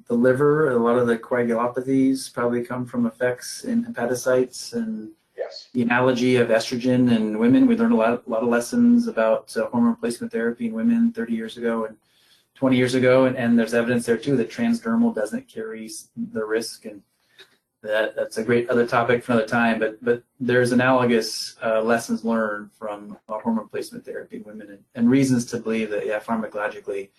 the 0.07 0.15
liver, 0.15 0.71
a 0.71 0.79
lot 0.79 0.97
of 0.97 1.07
the 1.07 1.19
coagulopathies 1.19 2.33
probably 2.33 2.63
come 2.63 2.85
from 2.87 3.07
effects 3.07 3.65
in 3.65 3.85
hepatocytes 3.85 4.75
and 4.75 5.11
Yes. 5.45 5.69
the 5.73 5.83
analogy 5.83 6.37
of 6.37 6.49
estrogen 6.49 7.15
in 7.15 7.39
women. 7.39 7.67
We 7.67 7.77
learned 7.77 7.93
a 7.93 7.97
lot, 7.97 8.23
a 8.27 8.31
lot 8.31 8.43
of 8.43 8.49
lessons 8.49 9.09
about 9.09 9.55
uh, 9.57 9.67
hormone 9.67 9.91
replacement 9.91 10.33
therapy 10.33 10.67
in 10.67 10.73
women 10.73 11.13
30 11.13 11.33
years 11.35 11.57
ago 11.57 11.85
and 11.85 11.97
20 12.55 12.77
years 12.77 12.95
ago, 12.95 13.27
and, 13.27 13.37
and 13.37 13.59
there's 13.59 13.75
evidence 13.75 14.07
there 14.07 14.17
too 14.17 14.37
that 14.37 14.51
transdermal 14.51 15.15
doesn't 15.15 15.49
carry 15.49 15.91
the 16.33 16.45
risk, 16.45 16.85
and 16.85 17.03
that 17.83 18.17
that's 18.17 18.39
a 18.39 18.45
great 18.45 18.71
other 18.71 18.87
topic 18.87 19.23
for 19.23 19.33
another 19.33 19.47
time. 19.47 19.79
But 19.79 20.03
but 20.03 20.23
there's 20.41 20.73
analogous 20.73 21.57
uh, 21.63 21.83
lessons 21.83 22.25
learned 22.25 22.71
from 22.73 23.19
uh, 23.29 23.39
hormone 23.39 23.65
replacement 23.65 24.05
therapy 24.05 24.37
in 24.37 24.45
women, 24.45 24.71
and, 24.71 24.85
and 24.95 25.11
reasons 25.11 25.45
to 25.47 25.59
believe 25.59 25.91
that 25.91 26.07
yeah, 26.07 26.21
pharmacologically, 26.21 27.11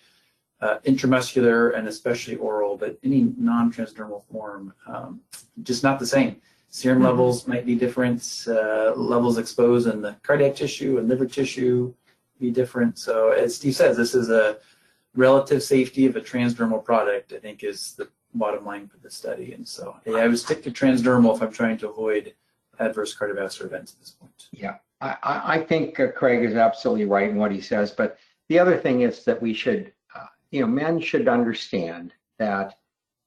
uh, 0.60 0.78
intramuscular 0.86 1.76
and 1.76 1.86
especially 1.86 2.36
oral, 2.36 2.76
but 2.76 2.98
any 3.04 3.32
non-transdermal 3.36 4.24
form, 4.32 4.72
um, 4.86 5.20
just 5.62 5.82
not 5.82 5.98
the 5.98 6.06
same. 6.06 6.40
Serum 6.76 7.00
Mhm. 7.00 7.04
levels 7.04 7.48
might 7.48 7.64
be 7.64 7.74
different. 7.74 8.44
Uh, 8.46 8.92
levels 8.94 9.38
exposed 9.38 9.86
in 9.86 10.02
the 10.02 10.14
cardiac 10.22 10.54
tissue 10.54 10.98
and 10.98 11.08
liver 11.08 11.24
tissue 11.24 11.94
be 12.38 12.50
different. 12.50 12.98
So 12.98 13.30
as 13.30 13.54
Steve 13.54 13.74
says, 13.74 13.96
this 13.96 14.14
is 14.14 14.28
a 14.28 14.58
relative 15.14 15.62
safety 15.62 16.04
of 16.04 16.16
a 16.16 16.20
transdermal 16.20 16.84
product. 16.84 17.32
I 17.32 17.38
think 17.38 17.64
is 17.64 17.94
the 17.94 18.08
bottom 18.34 18.66
line 18.66 18.88
for 18.88 18.98
the 18.98 19.08
study. 19.08 19.54
And 19.54 19.66
so 19.66 19.96
yeah, 20.04 20.16
I 20.16 20.28
would 20.28 20.38
stick 20.38 20.62
to 20.64 20.70
transdermal 20.70 21.34
if 21.34 21.40
I'm 21.42 21.50
trying 21.50 21.78
to 21.78 21.88
avoid 21.88 22.34
adverse 22.78 23.16
cardiovascular 23.16 23.64
events 23.64 23.94
at 23.94 24.00
this 24.00 24.10
point. 24.10 24.48
Yeah, 24.52 24.74
I 25.00 25.16
I 25.56 25.58
think 25.60 25.98
uh, 25.98 26.08
Craig 26.08 26.44
is 26.44 26.56
absolutely 26.56 27.06
right 27.06 27.30
in 27.30 27.36
what 27.36 27.52
he 27.52 27.62
says, 27.62 27.90
but 27.90 28.18
the 28.50 28.58
other 28.58 28.76
thing 28.76 29.00
is 29.00 29.24
that 29.24 29.40
we 29.40 29.54
should, 29.54 29.94
uh, 30.14 30.26
you 30.50 30.60
know, 30.60 30.66
men 30.66 31.00
should 31.00 31.26
understand 31.26 32.12
that 32.36 32.76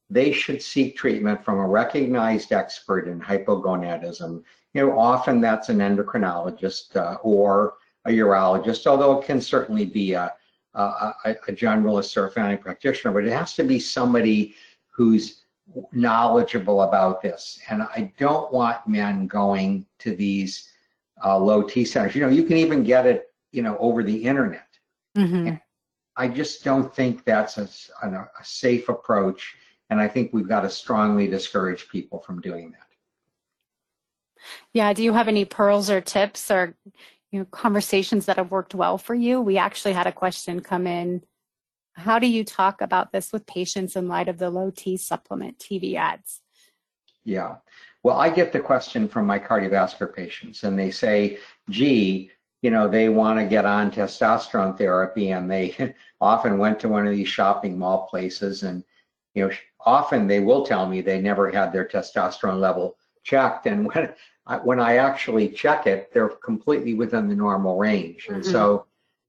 they 0.10 0.32
should 0.32 0.62
seek 0.62 0.98
treatment 0.98 1.44
from 1.44 1.60
a 1.60 1.68
recognized 1.68 2.52
expert 2.52 3.08
in 3.08 3.20
hypogonadism. 3.20 4.44
You 4.74 4.88
know, 4.88 5.00
often 5.00 5.42
that's 5.42 5.70
an 5.70 5.80
endocrinologist 5.80 6.96
uh, 6.96 7.18
or 7.22 7.76
a 8.06 8.12
urologist, 8.12 8.88
although 8.88 9.20
it 9.20 9.26
can 9.26 9.42
certainly 9.42 9.86
be 9.86 10.14
a, 10.14 10.34
a, 10.74 11.14
a 11.26 11.52
generalist 11.52 12.18
or 12.18 12.28
a 12.28 12.32
family 12.32 12.58
practitioner, 12.58 13.14
but 13.14 13.26
it 13.26 13.32
has 13.32 13.54
to 13.56 13.64
be 13.64 13.80
somebody 13.80 14.56
who's 14.90 15.46
knowledgeable 15.92 16.84
about 16.84 17.22
this. 17.22 17.60
And 17.70 17.84
I 17.84 18.12
don't 18.18 18.52
want 18.52 18.88
men 18.88 19.28
going 19.28 19.86
to 20.00 20.16
these 20.16 20.70
uh, 21.24 21.38
low 21.38 21.62
T 21.62 21.86
centers. 21.86 22.16
You 22.16 22.22
know, 22.22 22.30
you 22.30 22.44
can 22.44 22.58
even 22.58 22.84
get 22.84 23.06
it, 23.06 23.34
you 23.52 23.62
know, 23.62 23.78
over 23.78 24.04
the 24.04 24.24
internet. 24.24 24.68
Mhm. 25.18 25.60
I 26.16 26.28
just 26.28 26.64
don't 26.64 26.94
think 26.94 27.24
that's 27.24 27.58
a, 27.58 27.70
a 28.04 28.28
safe 28.44 28.90
approach. 28.90 29.56
And 29.90 30.00
I 30.00 30.08
think 30.08 30.32
we've 30.32 30.48
got 30.48 30.62
to 30.62 30.70
strongly 30.70 31.28
discourage 31.28 31.90
people 31.90 32.20
from 32.20 32.42
doing 32.42 32.72
that. 32.72 32.90
Yeah. 34.74 34.94
Do 34.94 35.04
you 35.04 35.14
have 35.14 35.28
any 35.28 35.46
pearls 35.46 35.90
or 35.90 36.02
tips 36.02 36.50
or 36.52 36.76
you 37.32 37.40
know 37.40 37.46
conversations 37.46 38.26
that 38.26 38.38
have 38.38 38.52
worked 38.52 38.76
well 38.76 38.98
for 38.98 39.16
you? 39.16 39.42
We 39.42 39.58
actually 39.58 39.94
had 39.94 40.08
a 40.08 40.12
question 40.12 40.62
come 40.62 40.88
in. 40.88 41.24
How 41.94 42.20
do 42.20 42.28
you 42.28 42.44
talk 42.46 42.82
about 42.82 43.12
this 43.12 43.34
with 43.34 43.46
patients 43.46 43.96
in 43.96 44.08
light 44.08 44.30
of 44.30 44.38
the 44.38 44.50
low 44.50 44.72
T 44.72 44.96
supplement 44.96 45.60
TV 45.60 45.96
ads? 45.96 46.42
Yeah. 47.26 47.58
Well, 48.04 48.18
I 48.18 48.30
get 48.30 48.54
the 48.54 48.62
question 48.62 49.10
from 49.10 49.26
my 49.26 49.40
cardiovascular 49.40 50.16
patients, 50.16 50.64
and 50.64 50.80
they 50.80 50.90
say, 50.90 51.40
gee, 51.70 52.32
you 52.62 52.72
know, 52.72 52.88
they 52.88 53.10
want 53.10 53.40
to 53.40 53.46
get 53.46 53.66
on 53.66 53.92
testosterone 53.92 54.78
therapy, 54.78 55.32
and 55.32 55.52
they 55.52 55.94
often 56.22 56.58
went 56.58 56.80
to 56.80 56.90
one 56.90 57.06
of 57.06 57.14
these 57.14 57.28
shopping 57.28 57.78
mall 57.78 58.08
places, 58.10 58.64
and, 58.64 58.84
you 59.34 59.48
know, 59.48 59.52
often 59.86 60.28
they 60.28 60.40
will 60.40 60.66
tell 60.66 60.88
me 60.88 61.02
they 61.02 61.22
never 61.22 61.50
had 61.50 61.72
their 61.72 61.86
testosterone 61.88 62.60
level 62.60 62.98
checked. 63.24 63.66
And 63.68 63.88
when 63.88 64.14
I, 64.48 64.58
when 64.58 64.80
I 64.80 64.98
actually 64.98 65.50
check 65.50 65.88
it, 65.88 66.12
they're 66.14 66.30
completely 66.30 66.94
within 66.94 67.28
the 67.28 67.36
normal 67.36 67.78
range. 67.78 68.28
And 68.30 68.42
Mhm. 68.42 68.52
so, 68.52 68.86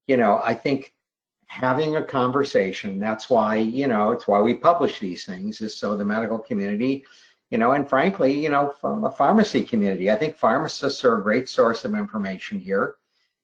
you 0.07 0.17
know, 0.17 0.41
I 0.45 0.55
think 0.55 0.95
having 1.47 1.97
a 1.97 2.03
conversation, 2.03 2.99
that's 2.99 3.29
why, 3.29 3.57
you 3.57 3.89
know, 3.89 4.13
it's 4.13 4.27
why 4.29 4.41
we 4.41 4.55
publish 4.55 4.99
these 5.01 5.25
things, 5.25 5.61
is 5.61 5.77
so 5.77 5.97
the 5.97 6.05
medical 6.05 6.39
community 6.39 7.05
you 7.51 7.59
know, 7.59 7.73
and 7.73 7.89
frankly, 7.89 8.33
you 8.33 8.49
know, 8.49 8.73
from 8.81 9.05
a 9.05 9.11
pharmacy 9.11 9.63
community, 9.65 10.11
I 10.11 10.17
think 10.17 10.37
pharmacists 10.37 11.05
are 11.05 11.19
a 11.19 11.23
great 11.23 11.49
source 11.49 11.85
of 11.85 11.95
information 11.95 12.61
here. 12.61 12.95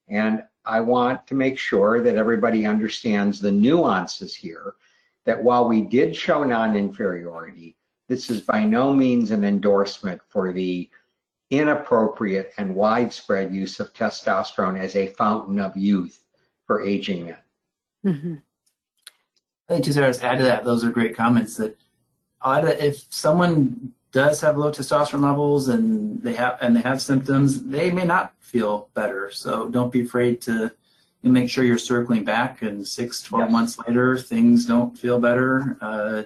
And 0.08 0.44
I 0.64 0.80
want 0.80 1.26
to 1.26 1.34
make 1.34 1.58
sure 1.58 2.00
that 2.02 2.14
everybody 2.16 2.66
understands 2.66 3.40
the 3.40 3.50
nuances 3.50 4.34
here, 4.34 4.74
that 5.26 5.42
while 5.42 5.68
we 5.68 5.82
did 5.82 6.16
show 6.16 6.42
non-inferiority, 6.42 7.76
this 8.08 8.30
is 8.30 8.40
by 8.40 8.64
no 8.64 8.94
means 8.94 9.32
an 9.32 9.44
endorsement 9.44 10.20
for 10.28 10.52
the 10.52 10.88
inappropriate 11.50 12.52
and 12.58 12.74
widespread 12.74 13.54
use 13.54 13.78
of 13.78 13.92
testosterone 13.92 14.78
as 14.78 14.96
a 14.96 15.08
fountain 15.08 15.60
of 15.60 15.76
youth 15.76 16.22
for 16.66 16.82
aging 16.82 17.26
men. 17.26 17.36
Mm-hmm. 18.04 18.34
I 19.68 19.72
think 19.72 19.84
just 19.84 19.98
to 19.98 20.26
add 20.26 20.38
to 20.38 20.44
that, 20.44 20.64
those 20.64 20.84
are 20.84 20.90
great 20.90 21.16
comments. 21.16 21.56
That 21.56 21.76
if 22.44 23.04
someone 23.10 23.92
does 24.12 24.40
have 24.40 24.56
low 24.56 24.70
testosterone 24.70 25.22
levels 25.22 25.68
and 25.68 26.22
they 26.22 26.34
have 26.34 26.58
and 26.60 26.76
they 26.76 26.80
have 26.82 27.02
symptoms, 27.02 27.64
they 27.64 27.90
may 27.90 28.04
not 28.04 28.32
feel 28.38 28.88
better. 28.94 29.30
So 29.32 29.68
don't 29.68 29.92
be 29.92 30.02
afraid 30.02 30.40
to 30.42 30.72
you 31.26 31.32
make 31.32 31.50
sure 31.50 31.64
you're 31.64 31.76
circling 31.76 32.24
back. 32.24 32.62
And 32.62 32.86
six, 32.86 33.20
12 33.22 33.46
Yes. 33.46 33.52
months 33.52 33.78
later, 33.86 34.16
things 34.16 34.64
don't 34.64 34.96
feel 34.96 35.18
better. 35.18 35.76
Uh, 35.80 36.22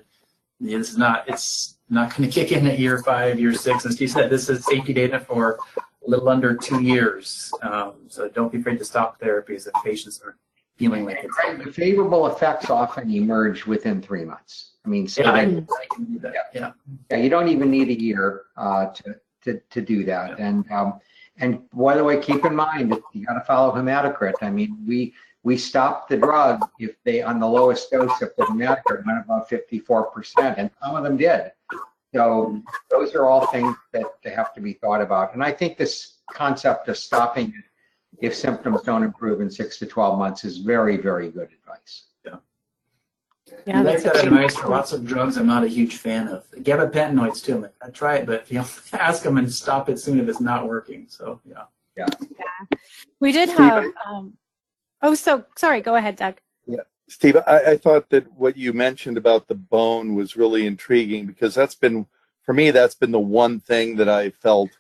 yeah, 0.60 0.76
this 0.78 0.90
is 0.90 0.98
not. 0.98 1.24
It's 1.26 1.78
not 1.88 2.14
going 2.14 2.30
to 2.30 2.32
kick 2.32 2.52
in 2.52 2.66
at 2.66 2.78
year 2.78 3.02
five, 3.02 3.40
year 3.40 3.54
six. 3.54 3.86
As 3.86 3.94
Steve 3.96 4.10
said, 4.10 4.30
this 4.30 4.48
is 4.50 4.64
safety 4.66 4.92
data 4.92 5.18
for 5.18 5.58
a 5.78 6.08
little 6.10 6.28
under 6.28 6.54
two 6.54 6.82
years. 6.82 7.50
Um, 7.62 7.94
so 8.08 8.28
don't 8.28 8.52
be 8.52 8.58
afraid 8.58 8.78
to 8.78 8.84
stop 8.84 9.18
therapies 9.20 9.66
if 9.66 9.72
patients 9.82 10.20
are 10.24 10.36
feeling 10.76 11.06
like 11.06 11.18
it's. 11.24 11.64
The 11.64 11.72
favorable 11.72 12.26
effects 12.26 12.68
often 12.70 13.10
emerge 13.10 13.66
within 13.66 14.02
three 14.02 14.24
months. 14.24 14.72
I 14.84 14.88
mean, 14.88 15.08
so 15.08 15.22
Yeah, 15.22 15.32
I, 15.32 15.40
I 15.40 15.86
can 15.94 16.04
do 16.04 16.18
that. 16.20 16.34
Yeah. 16.54 16.72
Yeah, 17.10 17.16
you 17.18 17.28
don't 17.30 17.48
even 17.48 17.70
need 17.70 17.88
a 17.88 17.98
year 18.00 18.42
uh, 18.56 18.86
to, 18.86 19.16
to, 19.44 19.60
to 19.70 19.80
do 19.80 20.04
that. 20.04 20.38
And, 20.38 20.70
um, 20.70 21.00
and 21.40 21.68
by 21.70 21.96
the 21.96 22.04
way, 22.04 22.20
keep 22.20 22.44
in 22.44 22.54
mind, 22.54 22.96
you 23.12 23.26
got 23.26 23.34
to 23.34 23.40
follow 23.40 23.74
hematocrit. 23.74 24.34
I 24.42 24.50
mean, 24.50 24.76
we, 24.86 25.14
we 25.42 25.56
stopped 25.56 26.10
the 26.10 26.18
drug 26.18 26.60
if 26.78 26.96
they, 27.04 27.22
on 27.22 27.40
the 27.40 27.46
lowest 27.46 27.90
dose, 27.90 28.20
if 28.20 28.36
the 28.36 28.44
hematocrit 28.44 29.06
went 29.06 29.20
above 29.24 29.48
54%, 29.48 30.54
and 30.58 30.70
some 30.82 30.94
of 30.94 31.02
them 31.02 31.16
did. 31.16 31.52
So 32.14 32.60
those 32.90 33.14
are 33.14 33.24
all 33.24 33.46
things 33.46 33.74
that 33.92 34.04
have 34.24 34.52
to 34.54 34.60
be 34.60 34.74
thought 34.74 35.00
about. 35.00 35.32
And 35.32 35.42
I 35.42 35.52
think 35.52 35.78
this 35.78 36.18
concept 36.32 36.88
of 36.88 36.96
stopping 36.96 37.54
if 38.20 38.34
symptoms 38.34 38.82
don't 38.82 39.02
improve 39.02 39.40
in 39.40 39.50
six 39.50 39.78
to 39.78 39.86
12 39.86 40.18
months 40.18 40.44
is 40.44 40.58
very, 40.58 40.96
very 40.96 41.30
good 41.30 41.48
advice. 41.52 42.04
Yeah, 43.66 43.78
you 43.78 43.84
like 43.84 44.02
that's 44.02 44.04
that 44.04 44.26
a 44.26 44.28
great 44.28 44.44
advice 44.44 44.56
for 44.56 44.68
lots 44.68 44.92
of 44.92 45.04
drugs 45.04 45.36
I'm 45.36 45.46
not 45.46 45.64
a 45.64 45.68
huge 45.68 45.96
fan 45.96 46.28
of. 46.28 46.44
Gabapentinoids 46.52 47.44
too. 47.44 47.56
I'm 47.56 47.62
like, 47.62 47.74
I 47.82 47.90
try 47.90 48.16
it, 48.16 48.26
but 48.26 48.50
you 48.50 48.58
know, 48.58 48.66
ask 48.92 49.22
them 49.22 49.38
and 49.38 49.52
stop 49.52 49.88
it 49.88 49.98
soon 49.98 50.20
if 50.20 50.28
it's 50.28 50.40
not 50.40 50.68
working. 50.68 51.06
So 51.08 51.40
yeah. 51.44 51.64
Yeah. 51.96 52.06
We 53.20 53.32
did 53.32 53.48
have. 53.50 53.84
Um, 54.06 54.34
oh, 55.02 55.14
so 55.14 55.44
sorry. 55.56 55.80
Go 55.80 55.96
ahead, 55.96 56.16
Doug. 56.16 56.40
Yeah, 56.66 56.80
Steve, 57.08 57.36
I, 57.46 57.72
I 57.72 57.76
thought 57.76 58.08
that 58.10 58.30
what 58.32 58.56
you 58.56 58.72
mentioned 58.72 59.16
about 59.16 59.48
the 59.48 59.54
bone 59.54 60.14
was 60.14 60.36
really 60.36 60.66
intriguing 60.66 61.26
because 61.26 61.54
that's 61.54 61.74
been, 61.74 62.06
for 62.42 62.54
me, 62.54 62.70
that's 62.70 62.94
been 62.94 63.10
the 63.10 63.18
one 63.20 63.60
thing 63.60 63.96
that 63.96 64.08
I 64.08 64.30
felt, 64.30 64.70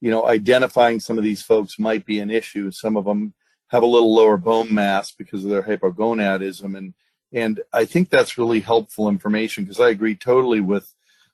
you 0.00 0.10
know, 0.10 0.26
identifying 0.26 1.00
some 1.00 1.18
of 1.18 1.24
these 1.24 1.42
folks 1.42 1.78
might 1.78 2.04
be 2.04 2.20
an 2.20 2.30
issue. 2.30 2.70
Some 2.70 2.96
of 2.96 3.04
them 3.04 3.34
have 3.68 3.82
a 3.82 3.86
little 3.86 4.14
lower 4.14 4.36
bone 4.36 4.72
mass 4.72 5.12
because 5.12 5.44
of 5.44 5.50
their 5.50 5.62
hypogonadism. 5.62 6.76
And, 6.76 6.94
and 7.32 7.60
I 7.72 7.84
think 7.84 8.10
that's 8.10 8.38
really 8.38 8.60
helpful 8.60 9.08
information 9.08 9.64
because 9.64 9.80
I 9.80 9.90
agree 9.90 10.14
totally 10.14 10.60
with 10.60 10.92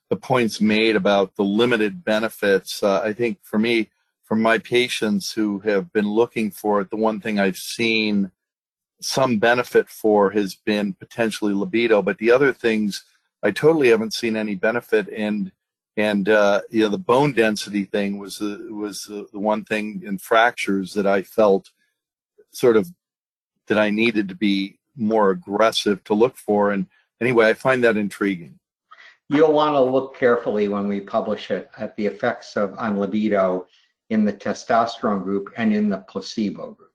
the 0.09 0.15
points 0.15 0.61
made 0.61 0.95
about 0.95 1.35
the 1.35 1.43
limited 1.43 2.03
benefits. 2.03 2.81
Uh, 2.81 3.01
I 3.01 3.13
think 3.13 3.39
for 3.43 3.59
me, 3.59 3.89
from 4.23 4.41
my 4.41 4.57
patients 4.57 5.31
who 5.31 5.59
have 5.59 5.91
been 5.93 6.07
looking 6.07 6.51
for 6.51 6.81
it, 6.81 6.89
the 6.89 6.97
one 6.97 7.19
thing 7.19 7.39
I've 7.39 7.57
seen 7.57 8.31
some 9.01 9.37
benefit 9.37 9.89
for 9.89 10.31
has 10.31 10.55
been 10.55 10.93
potentially 10.93 11.53
libido, 11.53 12.01
but 12.01 12.17
the 12.17 12.31
other 12.31 12.51
things 12.53 13.03
I 13.43 13.51
totally 13.51 13.89
haven't 13.89 14.13
seen 14.13 14.35
any 14.35 14.55
benefit. 14.55 15.07
And 15.09 15.51
and 15.95 16.29
uh, 16.29 16.61
you 16.69 16.83
know 16.83 16.89
the 16.89 16.97
bone 16.97 17.33
density 17.33 17.85
thing 17.85 18.19
was 18.19 18.37
the 18.37 18.67
was 18.71 19.03
the, 19.03 19.27
the 19.31 19.39
one 19.39 19.63
thing 19.63 20.03
in 20.05 20.17
fractures 20.17 20.93
that 20.93 21.07
I 21.07 21.23
felt 21.23 21.71
sort 22.51 22.77
of 22.77 22.91
that 23.67 23.77
I 23.77 23.89
needed 23.89 24.29
to 24.29 24.35
be 24.35 24.77
more 24.97 25.31
aggressive 25.31 26.03
to 26.05 26.13
look 26.13 26.37
for. 26.37 26.71
And 26.71 26.87
anyway, 27.21 27.49
I 27.49 27.53
find 27.53 27.83
that 27.83 27.97
intriguing. 27.97 28.59
You'll 29.29 29.53
want 29.53 29.75
to 29.75 29.81
look 29.81 30.17
carefully 30.17 30.67
when 30.67 30.87
we 30.87 31.01
publish 31.01 31.51
it 31.51 31.69
at 31.77 31.95
the 31.97 32.05
effects 32.05 32.55
of 32.55 32.77
on 32.77 32.97
libido 32.97 33.67
in 34.09 34.23
the 34.23 34.33
testosterone 34.33 35.23
group 35.23 35.51
and 35.57 35.73
in 35.73 35.89
the 35.89 35.97
placebo 35.97 36.71
group. 36.71 36.91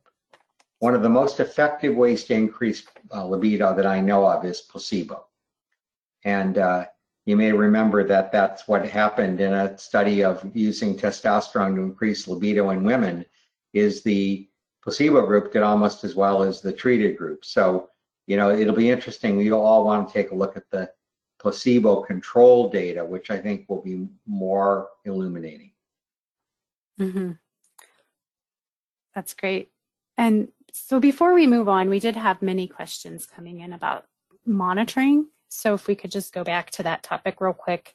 One 0.79 0.95
of 0.95 1.03
the 1.03 1.09
most 1.09 1.41
effective 1.41 1.95
ways 1.95 2.25
to 2.25 2.35
increase 2.35 2.85
uh, 3.15 3.25
libido 3.25 3.75
that 3.77 3.87
I 3.87 4.01
know 4.01 4.27
of 4.27 4.45
is 4.45 4.63
placebo. 4.63 5.27
And 6.25 6.59
uh, 6.59 6.87
you 7.27 7.37
may 7.37 7.53
remember 7.53 8.03
that 8.09 8.33
that's 8.33 8.67
what 8.67 8.89
happened 8.89 9.41
in 9.41 9.53
a 9.53 9.79
study 9.79 10.25
of 10.25 10.45
using 10.55 10.97
testosterone 10.97 11.77
to 11.77 11.83
increase 11.83 12.27
libido 12.27 12.71
in 12.71 12.83
women 12.83 13.25
is 13.73 14.03
the 14.03 14.49
placebo 14.83 15.25
group 15.27 15.53
did 15.53 15.63
almost 15.63 16.03
as 16.03 16.15
well 16.15 16.43
as 16.43 16.61
the 16.61 16.73
treated 16.73 17.17
group. 17.17 17.45
So, 17.45 17.91
you 18.27 18.37
know, 18.37 18.51
it'll 18.51 18.75
be 18.75 18.91
interesting. 18.91 19.41
You'll 19.41 19.61
all 19.61 19.85
want 19.85 20.09
to 20.09 20.15
take 20.15 20.31
a 20.31 20.35
look 20.35 20.57
at 20.57 20.71
the 20.71 20.91
placebo 21.41 22.03
control 22.03 22.71
data, 22.71 23.05
which 23.05 23.31
I 23.31 23.39
think 23.39 23.69
will 23.69 23.83
be 23.83 24.07
more 24.27 24.89
illuminating. 25.05 25.73
hmm 26.99 27.33
That's 29.15 29.35
great. 29.35 29.71
And 30.17 30.49
so 30.73 31.01
before 31.01 31.35
we 31.35 31.47
move 31.47 31.69
on, 31.69 31.91
we 31.91 32.01
did 32.01 32.17
have 32.17 32.43
many 32.43 32.69
questions 32.69 33.27
coming 33.27 33.61
in 33.61 33.73
about 33.73 34.07
monitoring. 34.47 35.27
So 35.49 35.75
if 35.75 35.87
we 35.87 35.95
could 35.95 36.11
just 36.11 36.33
go 36.33 36.45
back 36.45 36.71
to 36.73 36.85
that 36.85 37.03
topic 37.03 37.41
real 37.41 37.53
quick. 37.53 37.95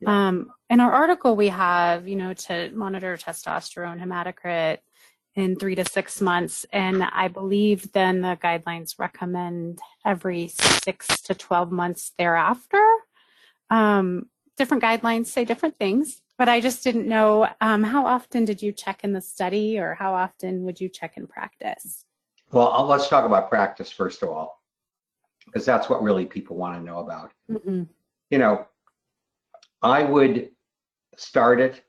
Yeah. 0.00 0.28
Um, 0.28 0.52
in 0.68 0.80
our 0.80 0.92
article, 0.92 1.36
we 1.36 1.48
have, 1.48 2.06
you 2.06 2.16
know, 2.16 2.34
to 2.34 2.70
monitor 2.74 3.16
testosterone, 3.16 4.00
hematocrit 4.00 4.78
in 5.38 5.54
three 5.54 5.76
to 5.76 5.84
six 5.84 6.20
months. 6.20 6.66
And 6.72 7.04
I 7.04 7.28
believe 7.28 7.92
then 7.92 8.22
the 8.22 8.36
guidelines 8.42 8.98
recommend 8.98 9.78
every 10.04 10.48
six 10.48 11.06
to 11.22 11.34
12 11.34 11.70
months 11.70 12.12
thereafter. 12.18 12.84
Um, 13.70 14.26
different 14.56 14.82
guidelines 14.82 15.26
say 15.26 15.44
different 15.44 15.78
things, 15.78 16.22
but 16.38 16.48
I 16.48 16.60
just 16.60 16.82
didn't 16.82 17.06
know 17.06 17.48
um, 17.60 17.84
how 17.84 18.04
often 18.04 18.44
did 18.44 18.60
you 18.60 18.72
check 18.72 19.04
in 19.04 19.12
the 19.12 19.20
study 19.20 19.78
or 19.78 19.94
how 19.94 20.12
often 20.12 20.64
would 20.64 20.80
you 20.80 20.88
check 20.88 21.16
in 21.16 21.28
practice? 21.28 22.04
Well, 22.50 22.72
uh, 22.72 22.82
let's 22.82 23.08
talk 23.08 23.24
about 23.24 23.48
practice 23.48 23.92
first 23.92 24.24
of 24.24 24.30
all, 24.30 24.60
because 25.46 25.64
that's 25.64 25.88
what 25.88 26.02
really 26.02 26.26
people 26.26 26.56
want 26.56 26.74
to 26.74 26.82
know 26.82 26.98
about. 26.98 27.30
Mhm. 27.48 27.86
You 28.30 28.38
know, 28.38 28.66
I 29.82 30.02
would 30.02 30.50
start 31.16 31.60
it, 31.60 31.84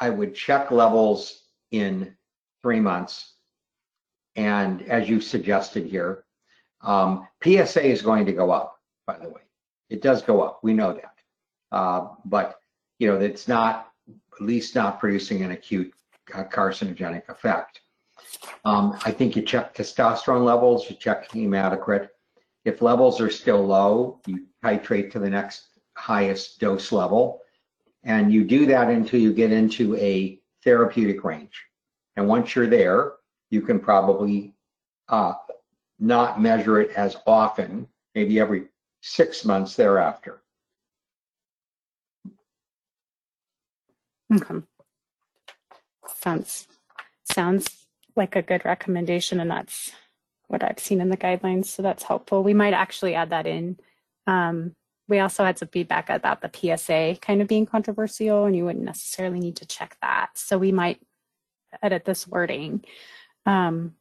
I 0.00 0.10
would 0.10 0.34
check 0.34 0.72
levels 0.72 1.44
in 1.70 2.16
three 2.62 2.80
months. 2.80 3.34
And 4.36 4.82
as 4.82 5.08
you 5.08 5.20
suggested 5.20 5.86
here, 5.86 6.24
um, 6.82 7.26
PSA 7.42 7.84
is 7.84 8.02
going 8.02 8.26
to 8.26 8.32
go 8.32 8.50
up, 8.50 8.78
by 9.06 9.18
the 9.18 9.28
way. 9.28 9.40
It 9.90 10.02
does 10.02 10.22
go 10.22 10.42
up. 10.42 10.60
We 10.62 10.74
know 10.74 10.92
that. 10.92 11.14
Uh, 11.72 12.08
but, 12.24 12.60
you 12.98 13.08
know, 13.08 13.16
it's 13.16 13.48
not, 13.48 13.90
at 14.08 14.40
least 14.40 14.74
not 14.74 15.00
producing 15.00 15.42
an 15.42 15.50
acute 15.50 15.92
uh, 16.34 16.44
carcinogenic 16.44 17.28
effect. 17.28 17.80
Um, 18.64 18.98
I 19.04 19.10
think 19.10 19.34
you 19.34 19.42
check 19.42 19.74
testosterone 19.74 20.44
levels, 20.44 20.88
you 20.88 20.96
check 20.96 21.28
hematocrit. 21.30 22.08
If 22.64 22.82
levels 22.82 23.20
are 23.20 23.30
still 23.30 23.64
low, 23.64 24.20
you 24.26 24.46
titrate 24.62 25.10
to 25.12 25.18
the 25.18 25.30
next 25.30 25.78
highest 25.96 26.60
dose 26.60 26.92
level. 26.92 27.40
And 28.04 28.32
you 28.32 28.44
do 28.44 28.66
that 28.66 28.88
until 28.88 29.20
you 29.20 29.32
get 29.32 29.52
into 29.52 29.96
a 29.96 30.40
therapeutic 30.64 31.24
range. 31.24 31.67
And 32.18 32.26
once 32.26 32.56
you're 32.56 32.66
there, 32.66 33.12
you 33.48 33.62
can 33.62 33.78
probably 33.78 34.52
uh, 35.08 35.34
not 36.00 36.42
measure 36.42 36.80
it 36.80 36.90
as 36.96 37.16
often, 37.28 37.86
maybe 38.12 38.40
every 38.40 38.64
six 39.02 39.44
months 39.44 39.76
thereafter. 39.76 40.42
Okay. 44.34 44.66
Sounds 46.16 46.66
sounds 47.22 47.86
like 48.16 48.34
a 48.34 48.42
good 48.42 48.64
recommendation, 48.64 49.38
and 49.38 49.52
that's 49.52 49.92
what 50.48 50.64
I've 50.64 50.80
seen 50.80 51.00
in 51.00 51.10
the 51.10 51.16
guidelines. 51.16 51.66
So 51.66 51.82
that's 51.82 52.02
helpful. 52.02 52.42
We 52.42 52.52
might 52.52 52.74
actually 52.74 53.14
add 53.14 53.30
that 53.30 53.46
in. 53.46 53.78
Um, 54.26 54.74
we 55.06 55.20
also 55.20 55.44
had 55.44 55.56
some 55.56 55.68
feedback 55.68 56.10
about 56.10 56.40
the 56.40 56.50
PSA 56.52 57.20
kind 57.20 57.40
of 57.40 57.46
being 57.46 57.64
controversial, 57.64 58.44
and 58.44 58.56
you 58.56 58.64
wouldn't 58.64 58.84
necessarily 58.84 59.38
need 59.38 59.54
to 59.58 59.66
check 59.66 59.96
that. 60.02 60.30
So 60.34 60.58
we 60.58 60.72
might 60.72 61.00
edit 61.82 62.04
this 62.04 62.26
wording, 62.26 62.84
um, 63.46 63.94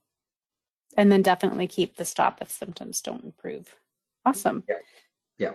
and 0.96 1.12
then 1.12 1.22
definitely 1.22 1.68
keep 1.68 1.96
the 1.96 2.06
stop 2.06 2.40
if 2.42 2.50
symptoms 2.50 3.02
don't 3.02 3.24
improve. 3.24 3.76
Awesome. 4.26 4.64
Yeah. 4.68 4.76
Yeah. 5.38 5.54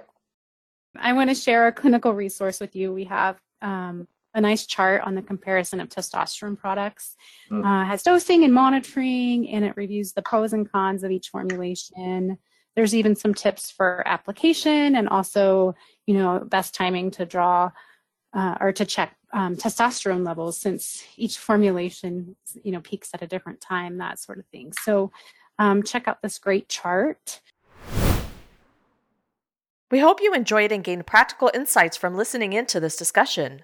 I 0.96 1.12
want 1.14 1.31
to 1.31 1.35
share 1.35 1.66
a 1.66 1.72
clinical 1.72 2.12
resource 2.12 2.61
with 2.61 2.77
you. 2.77 2.92
We 2.92 3.05
have 3.05 3.40
um, 3.61 4.07
a 4.35 4.40
nice 4.40 4.66
chart 4.66 5.03
on 5.03 5.14
the 5.14 5.22
comparison 5.22 5.81
of 5.81 5.88
testosterone 5.88 6.59
products. 6.59 7.16
Mm. 7.51 7.64
Uh, 7.64 7.87
has 7.87 8.03
dosing 8.03 8.44
and 8.44 8.53
monitoring, 8.53 9.48
and 9.51 9.64
it 9.64 9.75
reviews 9.77 10.12
the 10.12 10.22
pros 10.22 10.53
and 10.53 10.70
cons 10.70 11.03
of 11.03 11.11
each 11.11 11.29
formulation. 11.29 12.38
There's 12.75 12.94
even 12.94 13.14
some 13.14 13.35
tips 13.35 13.70
for 13.70 14.03
application 14.07 14.96
and 14.96 15.09
also, 15.09 15.75
you 16.07 16.14
know, 16.14 16.40
best 16.40 16.75
timing 16.75 17.11
to 17.12 17.27
draw 17.27 17.70
uh, 18.33 18.57
or 18.61 18.72
to 18.72 18.87
check 18.87 19.14
um, 19.32 19.56
testosterone 19.56 20.24
levels 20.24 20.58
since 20.58 21.04
each 21.16 21.38
formulation, 21.38 22.36
you 22.62 22.72
know, 22.72 22.80
peaks 22.80 23.10
at 23.14 23.22
a 23.22 23.26
different 23.26 23.60
time, 23.60 23.98
that 23.98 24.18
sort 24.18 24.38
of 24.38 24.46
thing. 24.46 24.72
So 24.82 25.10
um, 25.58 25.82
check 25.82 26.08
out 26.08 26.22
this 26.22 26.38
great 26.38 26.68
chart. 26.68 27.40
We 29.90 29.98
hope 29.98 30.22
you 30.22 30.32
enjoyed 30.32 30.72
and 30.72 30.82
gained 30.82 31.06
practical 31.06 31.50
insights 31.52 31.96
from 31.96 32.16
listening 32.16 32.52
in 32.52 32.66
to 32.66 32.80
this 32.80 32.96
discussion. 32.96 33.62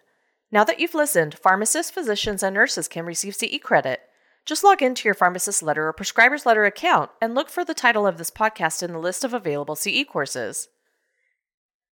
Now 0.51 0.65
that 0.65 0.81
you've 0.81 0.95
listened, 0.95 1.39
pharmacists, 1.39 1.91
physicians, 1.91 2.43
and 2.43 2.55
nurses 2.55 2.89
can 2.89 3.05
receive 3.05 3.35
CE 3.35 3.59
credit. 3.63 4.01
Just 4.45 4.65
log 4.65 4.83
into 4.83 5.07
your 5.07 5.15
pharmacist 5.15 5.63
letter 5.63 5.89
or 5.89 5.93
prescriber's 5.93 6.47
letter 6.47 6.65
account 6.65 7.11
and 7.21 7.35
look 7.35 7.51
for 7.51 7.65
the 7.65 7.75
title 7.75 8.07
of 8.07 8.17
this 8.17 8.31
podcast 8.31 8.83
in 8.83 8.93
the 8.93 8.99
list 8.99 9.25
of 9.25 9.35
available 9.35 9.77
CE 9.77 10.05
courses. 10.09 10.69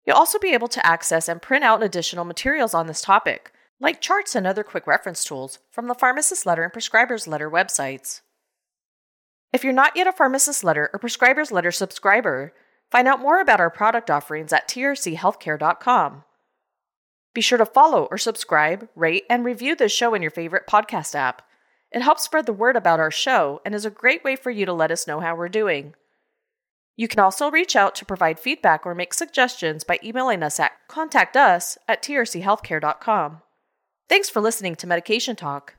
You'll 0.05 0.17
also 0.17 0.39
be 0.39 0.53
able 0.53 0.69
to 0.69 0.85
access 0.85 1.29
and 1.29 1.41
print 1.41 1.65
out 1.65 1.83
additional 1.83 2.25
materials 2.25 2.75
on 2.75 2.87
this 2.87 3.01
topic, 3.01 3.53
like 3.83 4.01
charts 4.01 4.37
and 4.37 4.47
other 4.47 4.63
quick 4.63 4.87
reference 4.87 5.25
tools 5.25 5.59
from 5.71 5.89
the 5.89 5.95
pharmacist 5.95 6.47
letter 6.47 6.63
and 6.63 6.73
prescriber's 6.73 7.27
letter 7.27 7.51
websites. 7.51 8.21
If 9.53 9.65
you're 9.65 9.73
not 9.73 9.97
yet 9.97 10.07
a 10.07 10.13
pharmacist 10.13 10.63
letter 10.63 10.89
or 10.93 10.99
prescriber's 11.01 11.51
letter 11.51 11.73
subscriber, 11.73 12.55
find 12.91 13.09
out 13.09 13.21
more 13.21 13.41
about 13.41 13.61
our 13.61 13.71
product 13.71 14.09
offerings 14.09 14.53
at 14.53 14.69
trchealthcare.com. 14.69 16.25
Be 17.35 17.41
sure 17.41 17.59
to 17.59 17.67
follow 17.67 18.05
or 18.11 18.19
subscribe, 18.19 18.89
rate, 18.95 19.25
and 19.29 19.45
review 19.45 19.75
this 19.75 19.93
show 19.93 20.15
in 20.15 20.23
your 20.23 20.31
favorite 20.31 20.69
podcast 20.69 21.15
app. 21.17 21.43
It 21.91 22.03
helps 22.03 22.23
spread 22.23 22.47
the 22.47 22.53
word 22.53 22.77
about 22.77 23.01
our 23.01 23.11
show 23.11 23.61
and 23.65 23.75
is 23.75 23.85
a 23.85 23.91
great 23.91 24.23
way 24.23 24.37
for 24.37 24.51
you 24.51 24.65
to 24.65 24.73
let 24.73 24.93
us 24.93 25.07
know 25.07 25.21
how 25.21 25.35
we're 25.35 25.49
doing. 25.49 25.95
You 26.97 27.09
can 27.09 27.21
also 27.21 27.51
reach 27.51 27.75
out 27.75 27.95
to 27.97 28.05
provide 28.05 28.39
feedback 28.39 28.87
or 28.87 28.95
make 28.95 29.13
suggestions 29.13 29.83
by 29.83 29.99
emailing 30.05 30.43
us 30.43 30.61
at 30.61 30.73
contactus 30.89 31.79
at 31.89 32.03
trchealthcare.com. 32.03 33.43
Thanks 34.13 34.29
for 34.29 34.43
listening 34.43 34.77
to 34.77 34.87
Medication 34.87 35.37
Talk. 35.37 35.77